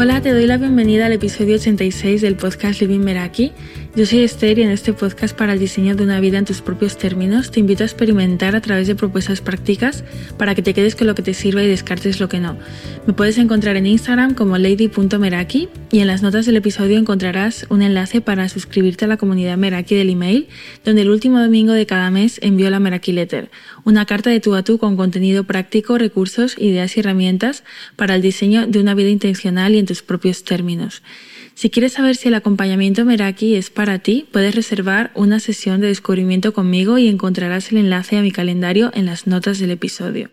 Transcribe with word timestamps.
Hola, 0.00 0.22
te 0.22 0.32
doy 0.32 0.46
la 0.46 0.58
bienvenida 0.58 1.06
al 1.06 1.12
episodio 1.12 1.56
86 1.56 2.20
del 2.20 2.36
podcast 2.36 2.80
Living 2.80 3.00
Meraki. 3.00 3.50
Yo 3.96 4.06
soy 4.06 4.20
Esther 4.20 4.56
y 4.60 4.62
en 4.62 4.70
este 4.70 4.92
podcast 4.92 5.36
para 5.36 5.54
el 5.54 5.58
diseño 5.58 5.96
de 5.96 6.04
una 6.04 6.20
vida 6.20 6.38
en 6.38 6.44
tus 6.44 6.62
propios 6.62 6.96
términos 6.96 7.50
te 7.50 7.58
invito 7.58 7.82
a 7.82 7.86
experimentar 7.86 8.54
a 8.54 8.60
través 8.60 8.86
de 8.86 8.94
propuestas 8.94 9.40
prácticas 9.40 10.04
para 10.36 10.54
que 10.54 10.62
te 10.62 10.72
quedes 10.72 10.94
con 10.94 11.08
lo 11.08 11.16
que 11.16 11.22
te 11.22 11.34
sirva 11.34 11.64
y 11.64 11.66
descartes 11.66 12.20
lo 12.20 12.28
que 12.28 12.38
no. 12.38 12.56
Me 13.08 13.12
puedes 13.12 13.38
encontrar 13.38 13.76
en 13.76 13.86
Instagram 13.86 14.34
como 14.34 14.56
lady.meraki 14.56 15.68
y 15.90 15.98
en 15.98 16.06
las 16.06 16.22
notas 16.22 16.46
del 16.46 16.58
episodio 16.58 16.96
encontrarás 16.96 17.66
un 17.68 17.82
enlace 17.82 18.20
para 18.20 18.48
suscribirte 18.48 19.06
a 19.06 19.08
la 19.08 19.16
comunidad 19.16 19.56
Meraki 19.56 19.96
del 19.96 20.10
email, 20.10 20.46
donde 20.84 21.02
el 21.02 21.10
último 21.10 21.40
domingo 21.40 21.72
de 21.72 21.86
cada 21.86 22.12
mes 22.12 22.38
envío 22.40 22.70
la 22.70 22.78
Meraki 22.78 23.10
Letter, 23.10 23.50
una 23.88 24.04
carta 24.04 24.28
de 24.28 24.38
tú 24.38 24.54
a 24.54 24.62
tú 24.62 24.76
con 24.76 24.98
contenido 24.98 25.44
práctico, 25.44 25.96
recursos, 25.96 26.56
ideas 26.58 26.94
y 26.94 27.00
herramientas 27.00 27.64
para 27.96 28.16
el 28.16 28.20
diseño 28.20 28.66
de 28.66 28.80
una 28.80 28.92
vida 28.92 29.08
intencional 29.08 29.74
y 29.74 29.78
en 29.78 29.86
tus 29.86 30.02
propios 30.02 30.44
términos. 30.44 31.02
Si 31.54 31.70
quieres 31.70 31.94
saber 31.94 32.14
si 32.14 32.28
el 32.28 32.34
acompañamiento 32.34 33.06
Meraki 33.06 33.54
es 33.54 33.70
para 33.70 33.98
ti, 34.00 34.26
puedes 34.30 34.54
reservar 34.54 35.10
una 35.14 35.40
sesión 35.40 35.80
de 35.80 35.86
descubrimiento 35.86 36.52
conmigo 36.52 36.98
y 36.98 37.08
encontrarás 37.08 37.72
el 37.72 37.78
enlace 37.78 38.18
a 38.18 38.22
mi 38.22 38.30
calendario 38.30 38.90
en 38.92 39.06
las 39.06 39.26
notas 39.26 39.58
del 39.58 39.70
episodio. 39.70 40.30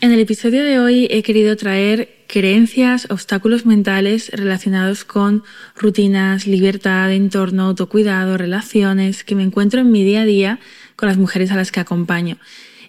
En 0.00 0.10
el 0.10 0.20
episodio 0.20 0.64
de 0.64 0.78
hoy 0.78 1.08
he 1.10 1.22
querido 1.22 1.56
traer 1.56 2.24
creencias, 2.26 3.06
obstáculos 3.10 3.66
mentales 3.66 4.30
relacionados 4.30 5.04
con 5.04 5.42
rutinas, 5.76 6.46
libertad, 6.46 7.12
entorno, 7.12 7.64
autocuidado, 7.64 8.38
relaciones 8.38 9.24
que 9.24 9.34
me 9.34 9.42
encuentro 9.42 9.80
en 9.80 9.90
mi 9.90 10.04
día 10.04 10.22
a 10.22 10.24
día 10.24 10.60
con 10.98 11.08
las 11.08 11.16
mujeres 11.16 11.52
a 11.52 11.56
las 11.56 11.70
que 11.70 11.78
acompaño. 11.78 12.38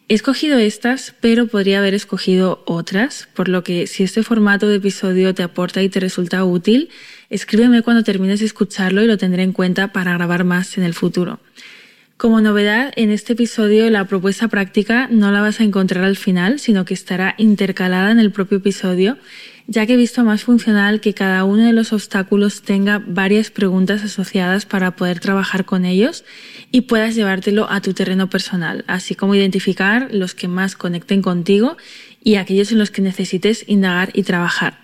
He 0.08 0.16
escogido 0.16 0.58
estas, 0.58 1.14
pero 1.22 1.46
podría 1.46 1.78
haber 1.78 1.94
escogido 1.94 2.64
otras, 2.66 3.30
por 3.36 3.48
lo 3.48 3.64
que 3.64 3.86
si 3.86 4.02
este 4.02 4.24
formato 4.24 4.68
de 4.68 4.78
episodio 4.78 5.36
te 5.36 5.44
aporta 5.44 5.84
y 5.84 5.90
te 5.90 6.00
resulta 6.00 6.44
útil, 6.44 6.90
escríbeme 7.30 7.84
cuando 7.84 8.04
termines 8.04 8.40
de 8.40 8.48
escucharlo 8.48 9.04
y 9.04 9.06
lo 9.06 9.20
tendré 9.20 9.44
en 9.44 9.54
cuenta 9.54 9.94
para 9.94 10.16
grabar 10.16 10.44
más 10.44 10.80
en 10.80 10.84
el 10.84 10.96
futuro. 10.96 11.40
Como 12.18 12.42
novedad, 12.42 12.92
en 12.96 13.12
este 13.12 13.34
episodio 13.34 13.88
la 13.92 14.06
propuesta 14.06 14.48
práctica 14.48 15.08
no 15.12 15.32
la 15.32 15.42
vas 15.42 15.60
a 15.60 15.64
encontrar 15.64 16.04
al 16.04 16.18
final, 16.18 16.60
sino 16.60 16.86
que 16.86 16.96
estará 16.96 17.36
intercalada 17.38 18.10
en 18.10 18.20
el 18.20 18.32
propio 18.32 18.58
episodio 18.58 19.20
ya 19.72 19.86
que 19.86 19.94
he 19.94 19.98
visto 19.98 20.24
más 20.24 20.44
funcional 20.44 21.00
que 21.00 21.14
cada 21.14 21.44
uno 21.44 21.64
de 21.64 21.74
los 21.74 21.94
obstáculos 21.94 22.64
tenga 22.64 23.04
varias 23.06 23.52
preguntas 23.52 24.04
asociadas 24.04 24.66
para 24.66 24.96
poder 24.96 25.20
trabajar 25.20 25.64
con 25.64 25.86
ellos 25.86 26.26
y 26.72 26.82
puedas 26.82 27.14
llevártelo 27.14 27.70
a 27.70 27.80
tu 27.80 27.94
terreno 27.94 28.32
personal, 28.32 28.84
así 28.88 29.14
como 29.14 29.36
identificar 29.36 30.10
los 30.12 30.34
que 30.34 30.48
más 30.48 30.76
conecten 30.76 31.22
contigo 31.22 31.78
y 32.24 32.36
aquellos 32.36 32.72
en 32.72 32.80
los 32.80 32.90
que 32.90 33.04
necesites 33.04 33.64
indagar 33.68 34.10
y 34.16 34.24
trabajar. 34.24 34.80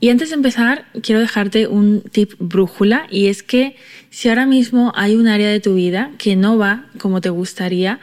Y 0.00 0.08
antes 0.08 0.30
de 0.30 0.34
empezar, 0.34 0.86
quiero 1.00 1.20
dejarte 1.20 1.68
un 1.68 2.02
tip 2.02 2.32
brújula 2.40 3.06
y 3.08 3.28
es 3.28 3.44
que 3.44 3.76
si 4.10 4.28
ahora 4.28 4.46
mismo 4.46 4.92
hay 4.96 5.14
un 5.14 5.28
área 5.28 5.48
de 5.48 5.60
tu 5.60 5.76
vida 5.76 6.10
que 6.18 6.34
no 6.34 6.58
va 6.58 6.86
como 6.98 7.20
te 7.20 7.30
gustaría, 7.30 8.00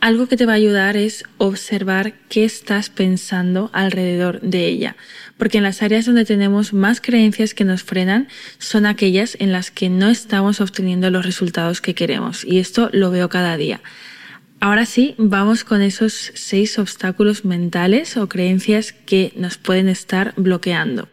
algo 0.00 0.26
que 0.26 0.36
te 0.36 0.46
va 0.46 0.52
a 0.52 0.56
ayudar 0.56 0.96
es 0.96 1.24
observar 1.38 2.14
qué 2.28 2.44
estás 2.44 2.90
pensando 2.90 3.70
alrededor 3.72 4.40
de 4.40 4.66
ella, 4.66 4.96
porque 5.36 5.58
en 5.58 5.64
las 5.64 5.82
áreas 5.82 6.06
donde 6.06 6.24
tenemos 6.24 6.72
más 6.72 7.00
creencias 7.00 7.54
que 7.54 7.64
nos 7.64 7.82
frenan 7.82 8.28
son 8.58 8.86
aquellas 8.86 9.36
en 9.40 9.52
las 9.52 9.70
que 9.70 9.88
no 9.88 10.08
estamos 10.08 10.60
obteniendo 10.60 11.10
los 11.10 11.24
resultados 11.24 11.80
que 11.80 11.94
queremos, 11.94 12.44
y 12.44 12.58
esto 12.58 12.90
lo 12.92 13.10
veo 13.10 13.28
cada 13.28 13.56
día. 13.56 13.80
Ahora 14.60 14.86
sí, 14.86 15.14
vamos 15.18 15.62
con 15.62 15.82
esos 15.82 16.32
seis 16.34 16.78
obstáculos 16.78 17.44
mentales 17.44 18.16
o 18.16 18.28
creencias 18.28 18.92
que 18.92 19.32
nos 19.36 19.56
pueden 19.56 19.88
estar 19.88 20.34
bloqueando. 20.36 21.08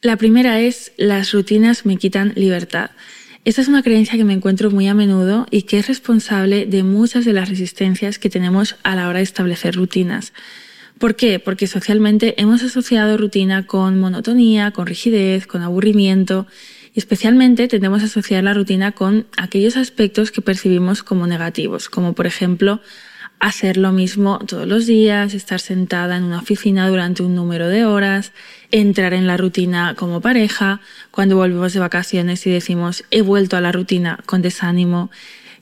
La 0.00 0.16
primera 0.16 0.60
es 0.60 0.92
las 0.96 1.32
rutinas 1.32 1.86
me 1.86 1.96
quitan 1.96 2.32
libertad. 2.36 2.90
Esta 3.44 3.60
es 3.60 3.68
una 3.68 3.82
creencia 3.82 4.16
que 4.16 4.24
me 4.24 4.32
encuentro 4.32 4.70
muy 4.70 4.88
a 4.88 4.94
menudo 4.94 5.46
y 5.50 5.62
que 5.62 5.78
es 5.78 5.86
responsable 5.86 6.64
de 6.64 6.82
muchas 6.82 7.26
de 7.26 7.34
las 7.34 7.50
resistencias 7.50 8.18
que 8.18 8.30
tenemos 8.30 8.76
a 8.84 8.96
la 8.96 9.06
hora 9.06 9.18
de 9.18 9.24
establecer 9.24 9.74
rutinas. 9.74 10.32
¿Por 10.98 11.14
qué? 11.14 11.38
Porque 11.40 11.66
socialmente 11.66 12.40
hemos 12.40 12.62
asociado 12.62 13.18
rutina 13.18 13.66
con 13.66 14.00
monotonía, 14.00 14.70
con 14.70 14.86
rigidez, 14.86 15.46
con 15.46 15.60
aburrimiento 15.60 16.46
y 16.94 17.00
especialmente 17.00 17.68
tendemos 17.68 18.00
a 18.00 18.06
asociar 18.06 18.44
la 18.44 18.54
rutina 18.54 18.92
con 18.92 19.26
aquellos 19.36 19.76
aspectos 19.76 20.30
que 20.30 20.40
percibimos 20.40 21.02
como 21.02 21.26
negativos, 21.26 21.90
como 21.90 22.14
por 22.14 22.26
ejemplo 22.26 22.80
hacer 23.44 23.76
lo 23.76 23.92
mismo 23.92 24.38
todos 24.38 24.66
los 24.66 24.86
días, 24.86 25.34
estar 25.34 25.60
sentada 25.60 26.16
en 26.16 26.24
una 26.24 26.38
oficina 26.38 26.88
durante 26.88 27.22
un 27.22 27.34
número 27.34 27.68
de 27.68 27.84
horas, 27.84 28.32
entrar 28.70 29.12
en 29.12 29.26
la 29.26 29.36
rutina 29.36 29.94
como 29.98 30.22
pareja, 30.22 30.80
cuando 31.10 31.36
volvemos 31.36 31.74
de 31.74 31.80
vacaciones 31.80 32.46
y 32.46 32.50
decimos 32.50 33.04
he 33.10 33.20
vuelto 33.20 33.58
a 33.58 33.60
la 33.60 33.70
rutina 33.70 34.18
con 34.24 34.40
desánimo. 34.40 35.10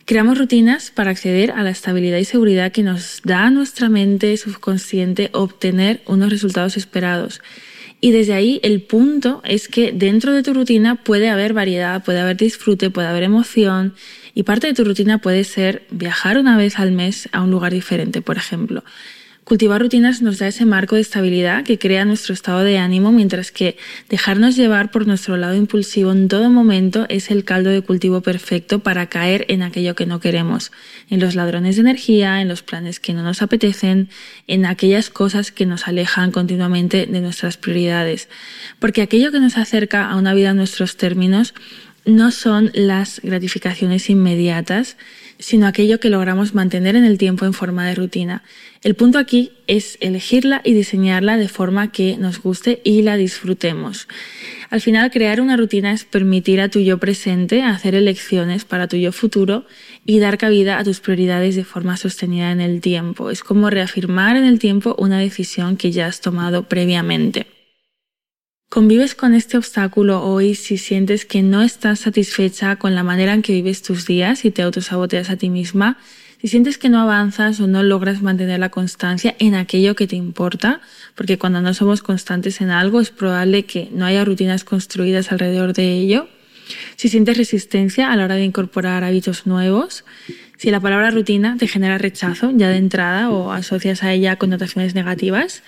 Creamos 0.05 0.39
rutinas 0.39 0.93
para 0.93 1.11
acceder 1.11 1.51
a 1.51 1.65
la 1.65 1.71
estabilidad 1.71 2.19
y 2.19 2.25
seguridad 2.25 2.71
que 2.71 2.85
nos 2.85 3.21
da 3.25 3.51
nuestra 3.51 3.89
mente 3.89 4.37
subconsciente 4.37 5.31
obtener 5.33 6.03
unos 6.07 6.31
resultados 6.31 6.77
esperados. 6.77 7.41
Y 8.01 8.13
desde 8.13 8.35
ahí 8.35 8.61
el 8.63 8.83
punto 8.83 9.43
es 9.45 9.67
que 9.67 9.91
dentro 9.91 10.33
de 10.33 10.45
tu 10.45 10.55
rutina 10.55 11.03
puede 11.03 11.31
haber 11.31 11.53
variedad, 11.53 12.05
puede 12.05 12.21
haber 12.21 12.37
disfrute, 12.37 12.91
puede 12.91 13.09
haber 13.09 13.25
emoción 13.25 13.95
y 14.35 14.45
parte 14.45 14.67
de 14.67 14.75
tu 14.75 14.85
rutina 14.85 15.19
puede 15.19 15.45
ser 15.45 15.87
viajar 15.91 16.39
una 16.39 16.57
vez 16.57 16.79
al 16.79 16.93
mes 16.93 17.29
a 17.33 17.43
un 17.43 17.51
lugar 17.51 17.73
diferente, 17.73 18.23
por 18.23 18.37
ejemplo. 18.37 18.83
Cultivar 19.45 19.83
rutinas 19.83 20.23
nos 20.23 20.39
da 20.39 20.47
ese 20.47 20.65
marco 20.65 20.95
de 20.95 21.01
estabilidad 21.01 21.65
que 21.65 21.77
crea 21.77 22.05
nuestro 22.05 22.33
estado 22.33 22.61
de 22.61 22.79
ánimo, 22.79 23.11
mientras 23.11 23.51
que 23.51 23.77
dejarnos 24.09 24.55
llevar 24.55 24.93
por 24.93 25.09
nuestro 25.09 25.37
lado 25.37 25.57
impulsivo 25.57 26.13
en 26.13 26.29
todo 26.29 26.49
momento 26.49 27.07
es 27.09 27.29
el 27.29 27.43
caldo 27.43 27.71
de 27.71 27.81
cultivo 27.83 28.21
perfecto 28.21 28.79
para 28.79 29.09
caer 29.09 29.45
en 29.49 29.65
aquello 29.65 29.97
que 29.97 30.07
no 30.07 30.21
queremos, 30.21 30.71
en 31.11 31.19
los 31.19 31.35
ladrones 31.35 31.75
de 31.75 31.83
energía, 31.83 32.41
en 32.41 32.47
los 32.47 32.63
planes 32.63 33.01
que 33.01 33.15
no 33.15 33.25
nos 33.25 33.43
apetecen, 33.43 34.11
en 34.47 34.65
aquellas 34.65 35.11
cosas 35.11 35.51
que 35.51 35.67
nos 35.67 35.89
alejan 35.89 36.31
continuamente 36.31 37.07
de 37.07 37.21
nuestras 37.21 37.57
prioridades. 37.57 38.29
Porque 38.79 39.03
aquello 39.03 39.33
que 39.33 39.41
nos 39.41 39.59
acerca 39.59 40.09
a 40.09 40.15
una 40.15 40.35
vida 40.35 40.51
en 40.51 40.57
nuestros 40.57 40.97
términos 40.97 41.53
no 42.05 42.31
son 42.31 42.71
las 42.75 43.21
gratificaciones 43.23 44.11
inmediatas, 44.11 44.97
sino 45.39 45.67
aquello 45.67 46.01
que 46.01 46.11
logramos 46.11 46.55
mantener 46.55 46.97
en 46.97 47.05
el 47.05 47.19
tiempo 47.19 47.45
en 47.45 47.53
forma 47.53 47.87
de 47.87 47.95
rutina. 47.95 48.43
El 48.83 48.95
punto 48.95 49.19
aquí 49.19 49.53
es 49.67 49.99
elegirla 50.01 50.61
y 50.65 50.73
diseñarla 50.73 51.37
de 51.37 51.49
forma 51.49 51.93
que 51.93 52.17
nos 52.17 52.41
guste 52.41 52.81
y 52.85 53.03
la 53.03 53.17
disfrutemos. 53.17 54.09
Al 54.71 54.81
final, 54.81 55.11
crear 55.11 55.41
una 55.41 55.57
rutina 55.57 55.93
es 55.93 56.05
permitir 56.05 56.61
a 56.61 56.69
tu 56.69 56.81
yo 56.81 56.99
presente 56.99 57.63
hacer 57.63 57.95
elecciones 57.95 58.65
para 58.65 58.89
tu 58.89 58.97
yo 58.97 59.13
futuro 59.13 59.67
y 60.05 60.19
dar 60.19 60.39
cabida 60.39 60.79
a 60.79 60.85
tus 60.85 61.01
prioridades 61.01 61.57
de 61.57 61.65
forma 61.65 61.97
sostenida 61.97 62.51
en 62.51 62.61
el 62.61 62.81
tiempo. 62.81 63.31
Es 63.31 63.43
como 63.43 63.71
reafirmar 63.71 64.37
en 64.37 64.45
el 64.45 64.59
tiempo 64.59 64.95
una 64.99 65.19
decisión 65.19 65.77
que 65.77 65.93
ya 65.93 66.07
has 66.07 66.21
tomado 66.21 66.69
previamente. 66.69 67.47
¿Convives 68.73 69.15
con 69.15 69.35
este 69.35 69.59
obstáculo 69.59 70.23
hoy 70.23 70.55
si 70.55 70.79
sientes 70.79 71.27
que 71.27 71.43
no 71.43 71.61
estás 71.61 72.01
satisfecha 72.01 72.77
con 72.77 72.95
la 72.95 73.03
manera 73.03 73.35
en 73.35 73.43
que 73.43 73.53
vives 73.53 73.83
tus 73.83 74.07
días 74.07 74.47
y 74.47 74.51
te 74.51 74.63
autosaboteas 74.63 75.29
a 75.29 75.37
ti 75.37 75.51
misma? 75.51 75.99
Si 76.41 76.49
sientes 76.49 76.79
que 76.79 76.89
no 76.89 76.99
avanzas 76.99 77.61
o 77.61 77.67
no 77.67 77.83
logras 77.83 78.23
mantener 78.23 78.61
la 78.61 78.71
constancia 78.71 79.37
en 79.39 79.55
aquello 79.57 79.95
que 79.95 80.07
te 80.07 80.17
importa, 80.17 80.81
porque 81.15 81.37
cuando 81.37 81.61
no 81.61 81.75
somos 81.75 82.01
constantes 82.01 82.63
en 82.63 82.71
algo 82.71 83.03
es 83.03 83.11
probable 83.11 83.67
que 83.67 83.91
no 83.93 84.07
haya 84.07 84.25
rutinas 84.25 84.65
construidas 84.65 85.33
alrededor 85.33 85.75
de 85.75 85.93
ello. 85.93 86.29
Si 86.97 87.11
sientes 87.11 87.37
resistencia 87.37 88.11
a 88.11 88.17
la 88.17 88.25
hora 88.25 88.37
de 88.37 88.45
incorporar 88.45 89.05
hábitos 89.05 89.47
nuevos, 89.47 90.03
si 90.63 90.71
la 90.71 90.79
palabra 90.79 91.11
rutina 91.11 91.57
te 91.59 91.67
genera 91.67 91.99
rechazo 91.99 92.53
ya 92.55 92.69
de 92.69 92.77
entrada 92.77 93.31
o 93.31 93.51
asocias 93.51 94.05
a 94.05 94.13
ella 94.13 94.37
connotaciones 94.37 94.95
negativas, 94.95 95.65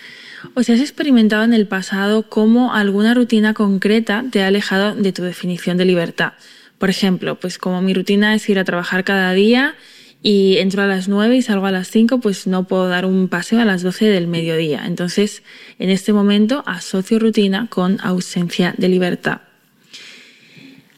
o 0.54 0.62
si 0.62 0.70
has 0.70 0.78
experimentado 0.78 1.42
en 1.42 1.52
el 1.52 1.66
pasado 1.66 2.28
cómo 2.28 2.72
alguna 2.72 3.12
rutina 3.12 3.54
concreta 3.54 4.24
te 4.30 4.44
ha 4.44 4.46
alejado 4.46 4.94
de 4.94 5.12
tu 5.12 5.24
definición 5.24 5.78
de 5.78 5.84
libertad. 5.84 6.34
Por 6.78 6.90
ejemplo, 6.90 7.40
pues 7.40 7.58
como 7.58 7.82
mi 7.82 7.92
rutina 7.92 8.36
es 8.36 8.48
ir 8.48 8.56
a 8.60 8.64
trabajar 8.64 9.02
cada 9.02 9.32
día 9.32 9.74
y 10.22 10.58
entro 10.58 10.82
a 10.82 10.86
las 10.86 11.08
9 11.08 11.38
y 11.38 11.42
salgo 11.42 11.66
a 11.66 11.72
las 11.72 11.88
5, 11.88 12.20
pues 12.20 12.46
no 12.46 12.68
puedo 12.68 12.86
dar 12.86 13.04
un 13.04 13.26
paseo 13.26 13.60
a 13.60 13.64
las 13.64 13.82
12 13.82 14.04
del 14.04 14.28
mediodía. 14.28 14.86
Entonces, 14.86 15.42
en 15.80 15.90
este 15.90 16.12
momento 16.12 16.62
asocio 16.66 17.18
rutina 17.18 17.66
con 17.68 17.98
ausencia 18.00 18.76
de 18.78 18.88
libertad. 18.88 19.40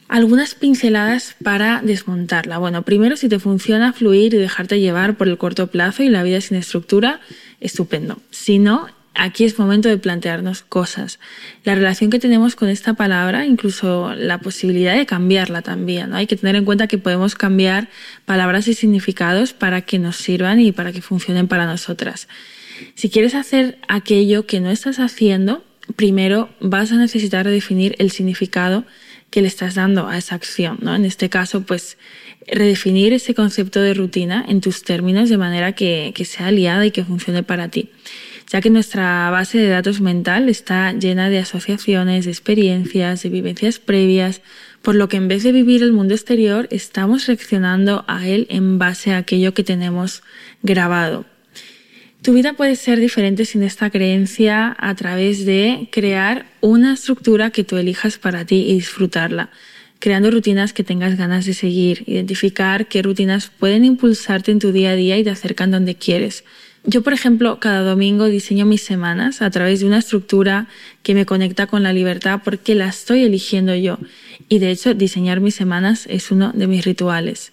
Algunas 0.07 0.55
pinceladas 0.55 1.35
para 1.43 1.81
desmontarla. 1.83 2.57
Bueno, 2.59 2.83
primero 2.83 3.17
si 3.17 3.27
te 3.27 3.39
funciona 3.39 3.91
fluir 3.91 4.33
y 4.33 4.37
dejarte 4.37 4.79
llevar 4.79 5.17
por 5.17 5.27
el 5.27 5.37
corto 5.37 5.67
plazo 5.67 6.01
y 6.03 6.09
la 6.09 6.23
vida 6.23 6.39
sin 6.39 6.57
estructura, 6.57 7.19
estupendo. 7.59 8.17
Si 8.31 8.57
no, 8.57 8.87
aquí 9.15 9.43
es 9.43 9.59
momento 9.59 9.89
de 9.89 9.97
plantearnos 9.97 10.61
cosas. 10.61 11.19
La 11.65 11.75
relación 11.75 12.09
que 12.09 12.19
tenemos 12.19 12.55
con 12.55 12.69
esta 12.69 12.93
palabra, 12.93 13.45
incluso 13.45 14.13
la 14.15 14.37
posibilidad 14.37 14.95
de 14.95 15.05
cambiarla 15.05 15.61
también. 15.61 16.13
Hay 16.13 16.25
que 16.25 16.37
tener 16.37 16.55
en 16.55 16.63
cuenta 16.63 16.87
que 16.87 16.97
podemos 16.97 17.35
cambiar 17.35 17.89
palabras 18.25 18.69
y 18.69 18.75
significados 18.75 19.51
para 19.51 19.81
que 19.81 19.99
nos 19.99 20.15
sirvan 20.15 20.61
y 20.61 20.71
para 20.71 20.93
que 20.93 21.01
funcionen 21.01 21.49
para 21.49 21.65
nosotras. 21.65 22.29
Si 22.95 23.09
quieres 23.09 23.35
hacer 23.35 23.77
aquello 23.89 24.45
que 24.45 24.61
no 24.61 24.69
estás 24.69 24.99
haciendo, 24.99 25.65
primero 25.95 26.49
vas 26.61 26.91
a 26.91 26.95
necesitar 26.95 27.45
redefinir 27.45 27.95
el 27.99 28.11
significado 28.11 28.85
que 29.29 29.41
le 29.41 29.47
estás 29.47 29.75
dando 29.75 30.07
a 30.07 30.17
esa 30.17 30.35
acción, 30.35 30.79
¿no? 30.81 30.95
En 30.95 31.05
este 31.05 31.29
caso, 31.29 31.61
pues 31.61 31.97
redefinir 32.47 33.13
ese 33.13 33.35
concepto 33.35 33.81
de 33.81 33.93
rutina 33.93 34.45
en 34.47 34.61
tus 34.61 34.83
términos 34.83 35.29
de 35.29 35.37
manera 35.37 35.73
que, 35.73 36.13
que 36.15 36.25
sea 36.25 36.47
aliada 36.47 36.85
y 36.85 36.91
que 36.91 37.03
funcione 37.03 37.43
para 37.43 37.67
ti 37.67 37.89
ya 38.49 38.61
que 38.61 38.69
nuestra 38.69 39.29
base 39.29 39.57
de 39.57 39.67
datos 39.67 39.99
mental 39.99 40.47
está 40.47 40.93
llena 40.93 41.29
de 41.29 41.39
asociaciones, 41.39 42.25
de 42.25 42.31
experiencias, 42.31 43.23
de 43.23 43.29
vivencias 43.29 43.79
previas, 43.79 44.41
por 44.81 44.95
lo 44.95 45.09
que 45.09 45.17
en 45.17 45.27
vez 45.27 45.43
de 45.43 45.51
vivir 45.51 45.83
el 45.83 45.91
mundo 45.91 46.13
exterior, 46.13 46.67
estamos 46.71 47.27
reaccionando 47.27 48.05
a 48.07 48.25
él 48.25 48.47
en 48.49 48.79
base 48.79 49.11
a 49.11 49.17
aquello 49.17 49.53
que 49.53 49.63
tenemos 49.63 50.23
grabado. 50.63 51.25
Tu 52.21 52.33
vida 52.33 52.53
puede 52.53 52.75
ser 52.75 52.99
diferente 52.99 53.45
sin 53.45 53.63
esta 53.63 53.89
creencia 53.89 54.75
a 54.77 54.95
través 54.95 55.45
de 55.45 55.87
crear 55.91 56.45
una 56.61 56.93
estructura 56.93 57.51
que 57.51 57.63
tú 57.63 57.77
elijas 57.77 58.17
para 58.17 58.43
ti 58.45 58.65
y 58.67 58.73
disfrutarla, 58.73 59.49
creando 59.99 60.29
rutinas 60.31 60.73
que 60.73 60.83
tengas 60.83 61.15
ganas 61.15 61.45
de 61.45 61.53
seguir, 61.53 62.03
identificar 62.05 62.87
qué 62.87 63.01
rutinas 63.01 63.49
pueden 63.57 63.85
impulsarte 63.85 64.51
en 64.51 64.59
tu 64.59 64.71
día 64.71 64.91
a 64.91 64.95
día 64.95 65.17
y 65.17 65.23
te 65.23 65.29
acercan 65.29 65.71
donde 65.71 65.95
quieres. 65.95 66.43
Yo, 66.89 67.01
por 67.01 67.13
ejemplo, 67.13 67.59
cada 67.59 67.81
domingo 67.81 68.25
diseño 68.25 68.65
mis 68.65 68.81
semanas 68.81 69.41
a 69.41 69.49
través 69.49 69.81
de 69.81 69.87
una 69.87 69.99
estructura 69.99 70.67
que 71.03 71.13
me 71.13 71.25
conecta 71.25 71.67
con 71.67 71.83
la 71.83 71.91
libertad 71.91 72.41
porque 72.43 72.75
la 72.75 72.87
estoy 72.87 73.23
eligiendo 73.23 73.75
yo. 73.75 73.99
Y 74.47 74.59
de 74.59 74.71
hecho, 74.71 74.93
diseñar 74.93 75.41
mis 75.41 75.55
semanas 75.55 76.07
es 76.09 76.31
uno 76.31 76.51
de 76.53 76.67
mis 76.67 76.85
rituales. 76.85 77.51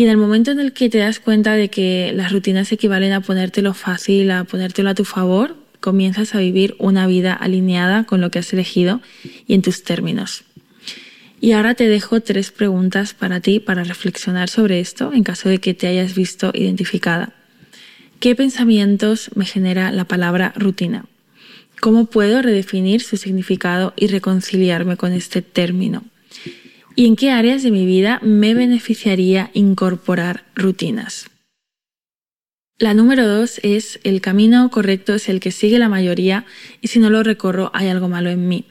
Y 0.00 0.04
en 0.04 0.08
el 0.08 0.16
momento 0.16 0.50
en 0.50 0.60
el 0.60 0.72
que 0.72 0.88
te 0.88 0.96
das 0.96 1.20
cuenta 1.20 1.56
de 1.56 1.68
que 1.68 2.12
las 2.14 2.32
rutinas 2.32 2.72
equivalen 2.72 3.12
a 3.12 3.20
ponértelo 3.20 3.74
fácil, 3.74 4.30
a 4.30 4.44
ponértelo 4.44 4.88
a 4.88 4.94
tu 4.94 5.04
favor, 5.04 5.56
comienzas 5.78 6.34
a 6.34 6.38
vivir 6.38 6.74
una 6.78 7.06
vida 7.06 7.34
alineada 7.34 8.04
con 8.04 8.22
lo 8.22 8.30
que 8.30 8.38
has 8.38 8.50
elegido 8.54 9.02
y 9.46 9.52
en 9.52 9.60
tus 9.60 9.84
términos. 9.84 10.44
Y 11.42 11.52
ahora 11.52 11.74
te 11.74 11.86
dejo 11.86 12.22
tres 12.22 12.50
preguntas 12.50 13.12
para 13.12 13.40
ti 13.40 13.60
para 13.60 13.84
reflexionar 13.84 14.48
sobre 14.48 14.80
esto 14.80 15.12
en 15.12 15.22
caso 15.22 15.50
de 15.50 15.58
que 15.58 15.74
te 15.74 15.86
hayas 15.86 16.14
visto 16.14 16.50
identificada. 16.54 17.34
¿Qué 18.20 18.34
pensamientos 18.34 19.28
me 19.34 19.44
genera 19.44 19.92
la 19.92 20.06
palabra 20.06 20.54
rutina? 20.56 21.04
¿Cómo 21.78 22.06
puedo 22.06 22.40
redefinir 22.40 23.02
su 23.02 23.18
significado 23.18 23.92
y 23.96 24.06
reconciliarme 24.06 24.96
con 24.96 25.12
este 25.12 25.42
término? 25.42 26.04
¿Y 26.96 27.06
en 27.06 27.16
qué 27.16 27.30
áreas 27.30 27.62
de 27.62 27.70
mi 27.70 27.86
vida 27.86 28.18
me 28.22 28.54
beneficiaría 28.54 29.50
incorporar 29.54 30.44
rutinas? 30.54 31.30
La 32.78 32.94
número 32.94 33.28
dos 33.28 33.60
es 33.62 34.00
el 34.04 34.20
camino 34.20 34.70
correcto 34.70 35.14
es 35.14 35.28
el 35.28 35.38
que 35.38 35.50
sigue 35.50 35.78
la 35.78 35.90
mayoría 35.90 36.46
y 36.80 36.88
si 36.88 36.98
no 36.98 37.10
lo 37.10 37.22
recorro 37.22 37.70
hay 37.74 37.88
algo 37.88 38.08
malo 38.08 38.30
en 38.30 38.48
mí. 38.48 38.64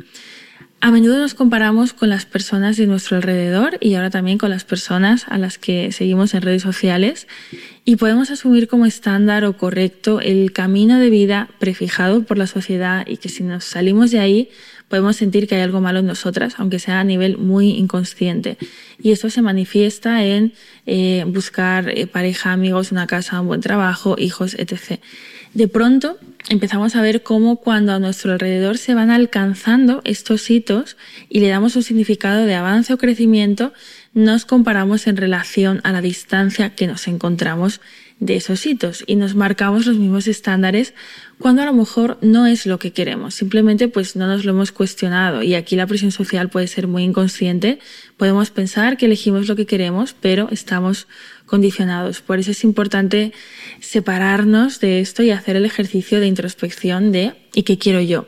A 0.81 0.91
menudo 0.91 1.19
nos 1.19 1.33
comparamos 1.33 1.91
con 1.91 2.09
las 2.09 2.25
personas 2.25 2.77
de 2.77 2.87
nuestro 2.87 3.17
alrededor 3.17 3.77
y 3.81 3.95
ahora 3.95 4.09
también 4.09 4.37
con 4.37 4.49
las 4.49 4.63
personas 4.63 5.25
a 5.27 5.37
las 5.37 5.57
que 5.57 5.91
seguimos 5.91 6.33
en 6.33 6.41
redes 6.41 6.61
sociales 6.61 7.27
y 7.83 7.97
podemos 7.97 8.31
asumir 8.31 8.67
como 8.69 8.85
estándar 8.85 9.43
o 9.43 9.57
correcto 9.57 10.21
el 10.21 10.53
camino 10.53 10.97
de 10.97 11.09
vida 11.09 11.49
prefijado 11.59 12.23
por 12.23 12.37
la 12.37 12.47
sociedad 12.47 13.05
y 13.05 13.17
que 13.17 13.27
si 13.27 13.43
nos 13.43 13.65
salimos 13.65 14.09
de 14.09 14.19
ahí 14.19 14.49
podemos 14.89 15.15
sentir 15.15 15.47
que 15.47 15.55
hay 15.55 15.61
algo 15.61 15.79
malo 15.79 15.99
en 15.99 16.07
nosotras, 16.07 16.55
aunque 16.57 16.79
sea 16.79 16.99
a 16.99 17.03
nivel 17.03 17.37
muy 17.37 17.69
inconsciente. 17.69 18.57
Y 19.01 19.11
esto 19.11 19.29
se 19.29 19.41
manifiesta 19.41 20.25
en 20.25 20.53
eh, 20.85 21.23
buscar 21.27 21.89
eh, 21.89 22.07
pareja, 22.07 22.51
amigos, 22.51 22.91
una 22.91 23.07
casa, 23.07 23.39
un 23.39 23.47
buen 23.47 23.61
trabajo, 23.61 24.15
hijos, 24.17 24.55
etc. 24.55 24.99
De 25.53 25.67
pronto 25.67 26.17
empezamos 26.49 26.95
a 26.95 27.01
ver 27.01 27.23
cómo 27.23 27.57
cuando 27.57 27.93
a 27.93 27.99
nuestro 27.99 28.33
alrededor 28.33 28.77
se 28.77 28.93
van 28.93 29.11
alcanzando 29.11 30.01
estos 30.03 30.49
hitos 30.49 30.97
y 31.29 31.39
le 31.39 31.49
damos 31.49 31.75
un 31.75 31.83
significado 31.83 32.45
de 32.45 32.55
avance 32.55 32.93
o 32.93 32.97
crecimiento, 32.97 33.73
nos 34.13 34.45
comparamos 34.45 35.07
en 35.07 35.17
relación 35.17 35.81
a 35.83 35.91
la 35.91 36.01
distancia 36.01 36.75
que 36.75 36.87
nos 36.87 37.07
encontramos 37.07 37.81
de 38.19 38.35
esos 38.35 38.65
hitos 38.65 39.03
y 39.07 39.15
nos 39.15 39.35
marcamos 39.35 39.85
los 39.85 39.97
mismos 39.97 40.27
estándares 40.27 40.93
cuando 41.37 41.61
a 41.61 41.65
lo 41.65 41.73
mejor 41.73 42.17
no 42.21 42.47
es 42.47 42.65
lo 42.65 42.77
que 42.77 42.91
queremos, 42.91 43.33
simplemente 43.33 43.87
pues 43.87 44.17
no 44.17 44.27
nos 44.27 44.43
lo 44.43 44.51
hemos 44.51 44.73
cuestionado 44.73 45.41
y 45.41 45.55
aquí 45.55 45.77
la 45.77 45.87
presión 45.87 46.11
social 46.11 46.49
puede 46.49 46.67
ser 46.67 46.87
muy 46.87 47.03
inconsciente, 47.03 47.79
podemos 48.17 48.49
pensar 48.49 48.97
que 48.97 49.05
elegimos 49.05 49.47
lo 49.47 49.55
que 49.55 49.65
queremos, 49.65 50.15
pero 50.19 50.49
estamos 50.51 51.07
condicionados. 51.45 52.21
Por 52.21 52.39
eso 52.39 52.51
es 52.51 52.63
importante 52.63 53.31
separarnos 53.79 54.79
de 54.81 54.99
esto 54.99 55.23
y 55.23 55.31
hacer 55.31 55.55
el 55.55 55.65
ejercicio 55.65 56.19
de 56.19 56.27
introspección 56.27 57.11
de 57.11 57.33
¿y 57.53 57.63
qué 57.63 57.77
quiero 57.77 58.01
yo? 58.01 58.27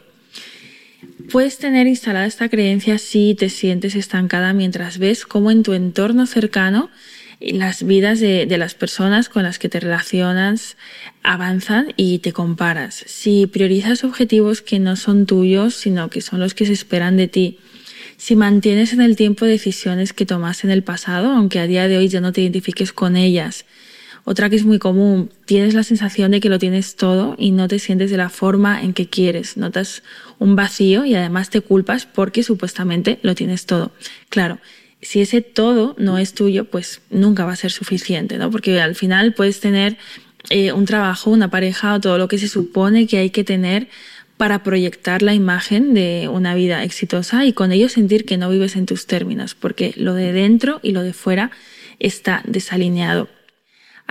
Puedes 1.31 1.57
tener 1.57 1.88
instalada 1.88 2.25
esta 2.25 2.49
creencia 2.49 2.97
si 2.97 3.35
te 3.35 3.49
sientes 3.49 3.95
estancada 3.95 4.53
mientras 4.53 4.97
ves 4.97 5.25
cómo 5.25 5.51
en 5.51 5.63
tu 5.63 5.73
entorno 5.73 6.25
cercano 6.25 6.89
las 7.41 7.83
vidas 7.83 8.19
de, 8.19 8.45
las 8.57 8.75
personas 8.75 9.27
con 9.27 9.43
las 9.43 9.57
que 9.57 9.67
te 9.67 9.79
relacionas 9.79 10.77
avanzan 11.23 11.93
y 11.97 12.19
te 12.19 12.33
comparas. 12.33 13.03
Si 13.07 13.47
priorizas 13.47 14.03
objetivos 14.03 14.61
que 14.61 14.79
no 14.79 14.95
son 14.95 15.25
tuyos, 15.25 15.73
sino 15.73 16.09
que 16.09 16.21
son 16.21 16.39
los 16.39 16.53
que 16.53 16.65
se 16.65 16.73
esperan 16.73 17.17
de 17.17 17.27
ti, 17.27 17.57
si 18.17 18.35
mantienes 18.35 18.93
en 18.93 19.01
el 19.01 19.15
tiempo 19.15 19.45
decisiones 19.45 20.13
que 20.13 20.27
tomaste 20.27 20.67
en 20.67 20.71
el 20.71 20.83
pasado, 20.83 21.31
aunque 21.31 21.59
a 21.59 21.65
día 21.65 21.88
de 21.88 21.97
hoy 21.97 22.07
ya 22.07 22.21
no 22.21 22.31
te 22.31 22.41
identifiques 22.41 22.93
con 22.93 23.17
ellas. 23.17 23.65
Otra 24.23 24.51
que 24.51 24.55
es 24.55 24.65
muy 24.65 24.77
común, 24.77 25.31
tienes 25.45 25.73
la 25.73 25.81
sensación 25.81 26.29
de 26.29 26.39
que 26.39 26.49
lo 26.49 26.59
tienes 26.59 26.95
todo 26.95 27.35
y 27.39 27.49
no 27.49 27.67
te 27.67 27.79
sientes 27.79 28.11
de 28.11 28.17
la 28.17 28.29
forma 28.29 28.83
en 28.83 28.93
que 28.93 29.07
quieres. 29.07 29.57
Notas 29.57 30.03
un 30.38 30.55
vacío 30.55 31.05
y 31.05 31.15
además 31.15 31.49
te 31.49 31.61
culpas 31.61 32.05
porque 32.05 32.43
supuestamente 32.43 33.17
lo 33.23 33.33
tienes 33.33 33.65
todo. 33.65 33.91
Claro, 34.29 34.59
si 35.01 35.21
ese 35.21 35.42
todo 35.42 35.95
no 35.98 36.18
es 36.18 36.33
tuyo, 36.33 36.65
pues 36.65 37.01
nunca 37.09 37.45
va 37.45 37.53
a 37.53 37.56
ser 37.56 37.71
suficiente, 37.71 38.38
¿no? 38.38 38.51
Porque 38.51 38.80
al 38.81 38.95
final 38.95 39.33
puedes 39.33 39.59
tener 39.59 39.98
eh, 40.50 40.71
un 40.71 40.86
trabajo, 40.86 41.30
una 41.31 41.50
pareja 41.50 41.94
o 41.95 42.00
todo 42.00 42.18
lo 42.18 42.27
que 42.27 42.38
se 42.38 42.48
supone 42.48 43.07
que 43.07 43.18
hay 43.18 43.30
que 43.30 43.44
tener 43.44 43.88
para 44.38 44.63
proyectar 44.63 45.21
la 45.21 45.36
imagen 45.36 45.94
de 45.94 46.27
una 46.27 46.56
vida 46.56 46.83
exitosa 46.83 47.45
y 47.45 47.53
con 47.53 47.71
ello 47.71 47.89
sentir 47.89 48.25
que 48.25 48.38
no 48.38 48.50
vives 48.50 48.75
en 48.75 48.88
tus 48.88 49.06
términos, 49.06 49.53
porque 49.53 49.94
lo 49.98 50.15
de 50.15 50.34
dentro 50.34 50.79
y 50.81 50.93
lo 50.93 51.03
de 51.03 51.13
fuera 51.13 51.51
está 52.00 52.41
desalineado. 52.46 53.29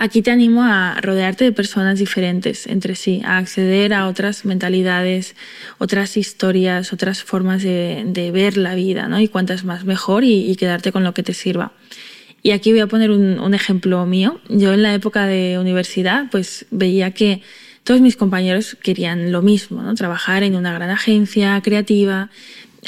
Aquí 0.03 0.23
te 0.23 0.31
animo 0.31 0.63
a 0.63 0.99
rodearte 0.99 1.43
de 1.43 1.51
personas 1.51 1.99
diferentes 1.99 2.65
entre 2.65 2.95
sí, 2.95 3.21
a 3.23 3.37
acceder 3.37 3.93
a 3.93 4.07
otras 4.07 4.45
mentalidades, 4.45 5.35
otras 5.77 6.17
historias, 6.17 6.91
otras 6.91 7.21
formas 7.21 7.61
de, 7.61 8.31
ver 8.33 8.57
la 8.57 8.73
vida, 8.73 9.07
¿no? 9.07 9.19
Y 9.19 9.27
cuantas 9.27 9.63
más 9.63 9.85
mejor 9.85 10.23
y, 10.23 10.55
quedarte 10.55 10.91
con 10.91 11.03
lo 11.03 11.13
que 11.13 11.21
te 11.21 11.35
sirva. 11.35 11.73
Y 12.41 12.49
aquí 12.49 12.71
voy 12.71 12.79
a 12.79 12.87
poner 12.87 13.11
un, 13.11 13.39
un 13.39 13.53
ejemplo 13.53 14.03
mío. 14.07 14.41
Yo 14.49 14.73
en 14.73 14.81
la 14.81 14.95
época 14.95 15.27
de 15.27 15.59
universidad, 15.59 16.31
pues 16.31 16.65
veía 16.71 17.11
que 17.11 17.43
todos 17.83 18.01
mis 18.01 18.15
compañeros 18.15 18.75
querían 18.81 19.31
lo 19.31 19.43
mismo, 19.43 19.83
¿no? 19.83 19.93
Trabajar 19.93 20.41
en 20.41 20.55
una 20.55 20.73
gran 20.73 20.89
agencia 20.89 21.61
creativa. 21.61 22.31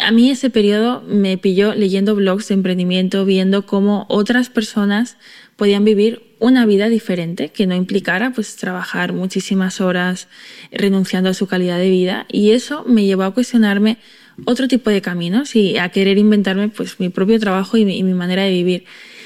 A 0.02 0.10
mí 0.10 0.32
ese 0.32 0.50
periodo 0.50 1.04
me 1.08 1.38
pilló 1.38 1.76
leyendo 1.76 2.16
blogs 2.16 2.48
de 2.48 2.56
emprendimiento, 2.56 3.24
viendo 3.24 3.68
cómo 3.68 4.08
otras 4.10 4.50
personas 4.50 5.18
podían 5.56 5.86
vivir 5.86 6.36
una 6.40 6.66
vida 6.66 6.90
diferente 6.90 7.50
que 7.50 7.68
no 7.68 7.76
implicara 7.76 8.32
pues 8.32 8.56
trabajar 8.56 9.14
muchísimas 9.14 9.82
horas 9.82 10.28
renunciando 10.72 11.30
a 11.30 11.34
su 11.34 11.48
calidad 11.48 11.78
de 11.78 11.90
vida 11.90 12.26
y 12.30 12.52
eso 12.52 12.84
me 12.86 13.06
llevó 13.06 13.24
a 13.24 13.34
cuestionarme 13.34 13.98
otro 14.46 14.68
tipo 14.68 14.90
de 14.90 15.02
caminos 15.02 15.56
y 15.56 15.78
a 15.78 15.90
querer 15.90 16.18
inventarme 16.18 16.70
pues 16.70 17.00
mi 17.00 17.10
propio 17.10 17.40
trabajo 17.40 17.78
y 17.78 17.86
mi, 17.86 18.04
manera 18.04 18.44
de 18.44 18.52
vivir. 18.52 18.86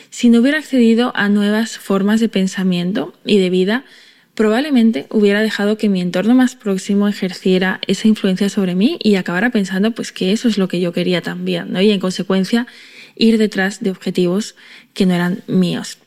Si 0.09 0.29
no 0.29 0.39
hubiera 0.39 0.59
accedido 0.59 1.11
a 1.15 1.29
nuevas 1.29 1.77
formas 1.77 2.19
de 2.19 2.29
pensamiento 2.29 3.13
y 3.25 3.39
de 3.39 3.49
vida, 3.49 3.85
probablemente 4.35 5.07
hubiera 5.09 5.41
dejado 5.41 5.77
que 5.77 5.89
mi 5.89 6.01
entorno 6.01 6.35
más 6.35 6.55
próximo 6.55 7.07
ejerciera 7.07 7.79
esa 7.87 8.07
influencia 8.07 8.49
sobre 8.49 8.75
mí 8.75 8.99
y 9.01 9.15
acabara 9.15 9.49
pensando 9.49 9.91
pues 9.91 10.11
que 10.11 10.31
eso 10.31 10.47
es 10.47 10.57
lo 10.57 10.67
que 10.67 10.79
yo 10.79 10.91
quería 10.93 11.21
también, 11.21 11.73
¿no? 11.73 11.81
Y 11.81 11.91
en 11.91 11.99
consecuencia 11.99 12.67
ir 13.15 13.37
detrás 13.37 13.81
de 13.81 13.89
objetivos 13.89 14.55
que 14.93 15.05
no 15.05 15.15
eran 15.15 15.41
míos. 15.47 15.97